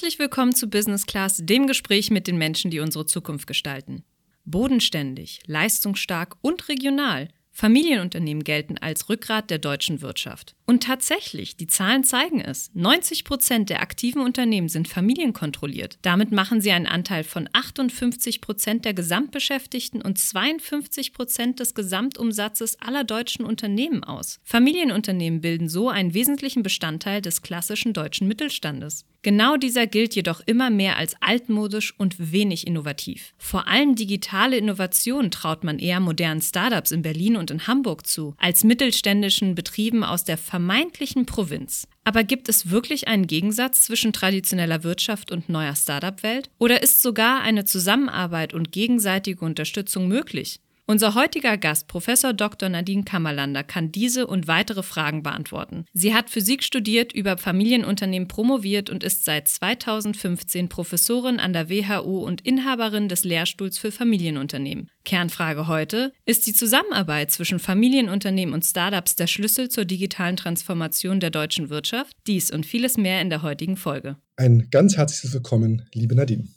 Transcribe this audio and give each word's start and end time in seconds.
Herzlich 0.00 0.18
willkommen 0.18 0.54
zu 0.54 0.70
Business 0.70 1.04
Class, 1.04 1.42
dem 1.42 1.66
Gespräch 1.66 2.10
mit 2.10 2.26
den 2.26 2.38
Menschen, 2.38 2.70
die 2.70 2.80
unsere 2.80 3.04
Zukunft 3.04 3.46
gestalten. 3.46 4.02
Bodenständig, 4.46 5.40
leistungsstark 5.44 6.36
und 6.40 6.70
regional– 6.70 7.28
Familienunternehmen 7.50 8.42
gelten 8.42 8.78
als 8.78 9.10
Rückgrat 9.10 9.50
der 9.50 9.58
deutschen 9.58 10.00
Wirtschaft. 10.00 10.56
Und 10.70 10.84
tatsächlich, 10.84 11.56
die 11.56 11.66
Zahlen 11.66 12.04
zeigen 12.04 12.40
es. 12.40 12.70
90 12.74 13.24
Prozent 13.24 13.70
der 13.70 13.82
aktiven 13.82 14.22
Unternehmen 14.22 14.68
sind 14.68 14.86
familienkontrolliert. 14.86 15.98
Damit 16.02 16.30
machen 16.30 16.60
sie 16.60 16.70
einen 16.70 16.86
Anteil 16.86 17.24
von 17.24 17.48
58 17.52 18.40
Prozent 18.40 18.84
der 18.84 18.94
Gesamtbeschäftigten 18.94 20.00
und 20.00 20.16
52 20.16 21.12
Prozent 21.12 21.58
des 21.58 21.74
Gesamtumsatzes 21.74 22.80
aller 22.80 23.02
deutschen 23.02 23.44
Unternehmen 23.44 24.04
aus. 24.04 24.38
Familienunternehmen 24.44 25.40
bilden 25.40 25.68
so 25.68 25.88
einen 25.88 26.14
wesentlichen 26.14 26.62
Bestandteil 26.62 27.20
des 27.20 27.42
klassischen 27.42 27.92
deutschen 27.92 28.28
Mittelstandes. 28.28 29.04
Genau 29.22 29.58
dieser 29.58 29.86
gilt 29.86 30.14
jedoch 30.14 30.40
immer 30.46 30.70
mehr 30.70 30.96
als 30.96 31.14
altmodisch 31.20 31.92
und 31.98 32.32
wenig 32.32 32.66
innovativ. 32.66 33.34
Vor 33.36 33.68
allem 33.68 33.94
digitale 33.94 34.56
Innovation 34.56 35.30
traut 35.30 35.62
man 35.62 35.78
eher 35.78 36.00
modernen 36.00 36.40
Startups 36.40 36.90
in 36.90 37.02
Berlin 37.02 37.36
und 37.36 37.50
in 37.50 37.66
Hamburg 37.66 38.06
zu, 38.06 38.34
als 38.38 38.64
mittelständischen 38.64 39.54
Betrieben 39.54 40.04
aus 40.04 40.24
der 40.24 40.38
vermeintlichen 40.60 41.24
Provinz. 41.24 41.88
Aber 42.04 42.22
gibt 42.22 42.50
es 42.50 42.68
wirklich 42.68 43.08
einen 43.08 43.26
Gegensatz 43.26 43.84
zwischen 43.84 44.12
traditioneller 44.12 44.84
Wirtschaft 44.84 45.32
und 45.32 45.48
neuer 45.48 45.74
Startup-Welt? 45.74 46.50
Oder 46.58 46.82
ist 46.82 47.00
sogar 47.00 47.40
eine 47.40 47.64
Zusammenarbeit 47.64 48.52
und 48.52 48.70
gegenseitige 48.70 49.42
Unterstützung 49.42 50.06
möglich? 50.06 50.60
Unser 50.90 51.14
heutiger 51.14 51.56
Gast, 51.56 51.86
Professor 51.86 52.32
Dr. 52.32 52.68
Nadine 52.68 53.04
Kammerlander, 53.04 53.62
kann 53.62 53.92
diese 53.92 54.26
und 54.26 54.48
weitere 54.48 54.82
Fragen 54.82 55.22
beantworten. 55.22 55.84
Sie 55.92 56.12
hat 56.14 56.30
Physik 56.30 56.64
studiert, 56.64 57.12
über 57.12 57.38
Familienunternehmen 57.38 58.26
promoviert 58.26 58.90
und 58.90 59.04
ist 59.04 59.24
seit 59.24 59.46
2015 59.46 60.68
Professorin 60.68 61.38
an 61.38 61.52
der 61.52 61.70
WHU 61.70 62.18
und 62.18 62.40
Inhaberin 62.40 63.08
des 63.08 63.22
Lehrstuhls 63.22 63.78
für 63.78 63.92
Familienunternehmen. 63.92 64.90
Kernfrage 65.04 65.68
heute: 65.68 66.12
Ist 66.24 66.48
die 66.48 66.54
Zusammenarbeit 66.54 67.30
zwischen 67.30 67.60
Familienunternehmen 67.60 68.52
und 68.52 68.64
Startups 68.64 69.14
der 69.14 69.28
Schlüssel 69.28 69.68
zur 69.68 69.84
digitalen 69.84 70.36
Transformation 70.36 71.20
der 71.20 71.30
deutschen 71.30 71.70
Wirtschaft? 71.70 72.16
Dies 72.26 72.50
und 72.50 72.66
vieles 72.66 72.96
mehr 72.96 73.20
in 73.20 73.30
der 73.30 73.42
heutigen 73.42 73.76
Folge. 73.76 74.16
Ein 74.34 74.66
ganz 74.72 74.96
herzliches 74.96 75.32
Willkommen, 75.34 75.88
liebe 75.94 76.16
Nadine. 76.16 76.48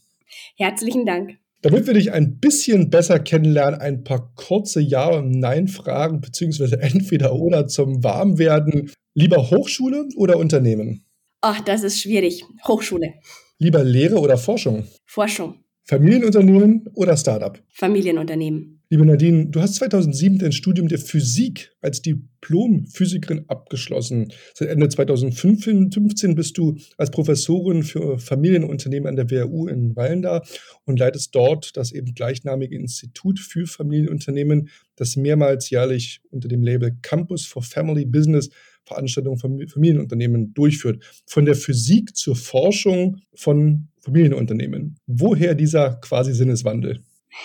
Herzlichen 0.58 1.06
Dank. 1.06 1.38
Damit 1.64 1.88
wir 1.88 1.94
dich 1.94 2.11
ein 2.11 2.39
bisschen 2.39 2.89
besser 2.89 3.19
kennenlernen, 3.19 3.80
ein 3.80 4.03
paar 4.03 4.33
kurze 4.36 4.81
Ja- 4.81 5.08
und 5.16 5.31
Nein-Fragen, 5.31 6.19
beziehungsweise 6.19 6.81
entweder 6.81 7.33
oder 7.33 7.69
zum 7.69 8.03
Warmwerden. 8.03 8.92
Lieber 9.16 9.50
Hochschule 9.50 10.09
oder 10.17 10.38
Unternehmen? 10.38 11.06
Ach, 11.39 11.61
das 11.61 11.84
ist 11.84 12.02
schwierig. 12.02 12.44
Hochschule. 12.67 13.14
Lieber 13.59 13.81
Lehre 13.81 14.19
oder 14.19 14.38
Forschung? 14.38 14.84
Forschung. 15.06 15.56
Familienunternehmen 15.86 16.89
oder 16.95 17.16
Startup? 17.16 17.58
Familienunternehmen. 17.69 18.72
Liebe 18.94 19.08
Nadine, 19.08 19.47
du 19.47 19.59
hast 19.59 19.73
2007 19.77 20.38
dein 20.38 20.52
Studium 20.52 20.88
der 20.88 20.99
Physik 20.99 21.72
als 21.81 22.03
Diplom-Physikerin 22.03 23.45
abgeschlossen. 23.47 24.31
Seit 24.53 24.69
Ende 24.69 24.88
2015 24.88 26.35
bist 26.35 26.59
du 26.59 26.77
als 27.00 27.09
Professorin 27.09 27.81
für 27.81 28.19
Familienunternehmen 28.19 29.07
an 29.07 29.16
der 29.16 29.31
WHU 29.31 29.68
in 29.68 29.95
Wallenda 29.95 30.44
und 30.85 31.00
leitest 31.00 31.34
dort 31.34 31.75
das 31.75 31.91
eben 31.91 32.13
gleichnamige 32.13 32.75
Institut 32.75 33.40
für 33.40 33.66
Familienunternehmen, 33.66 34.69
das 34.95 35.16
mehrmals 35.16 35.72
jährlich 35.72 36.22
unter 36.29 36.47
dem 36.47 36.62
Label 36.62 36.95
Campus 37.01 37.47
for 37.47 37.63
Family 37.63 38.06
Business 38.06 38.51
Veranstaltungen 38.85 39.39
von 39.39 39.68
Familienunternehmen 39.68 40.53
durchführt. 40.53 41.03
Von 41.25 41.45
der 41.45 41.56
Physik 41.56 42.16
zur 42.16 42.35
Forschung 42.35 43.22
von 43.34 43.88
Familienunternehmen. 44.01 45.00
Woher 45.07 45.56
dieser 45.56 45.95
quasi 45.95 46.31
Sinneswandel? 46.31 47.01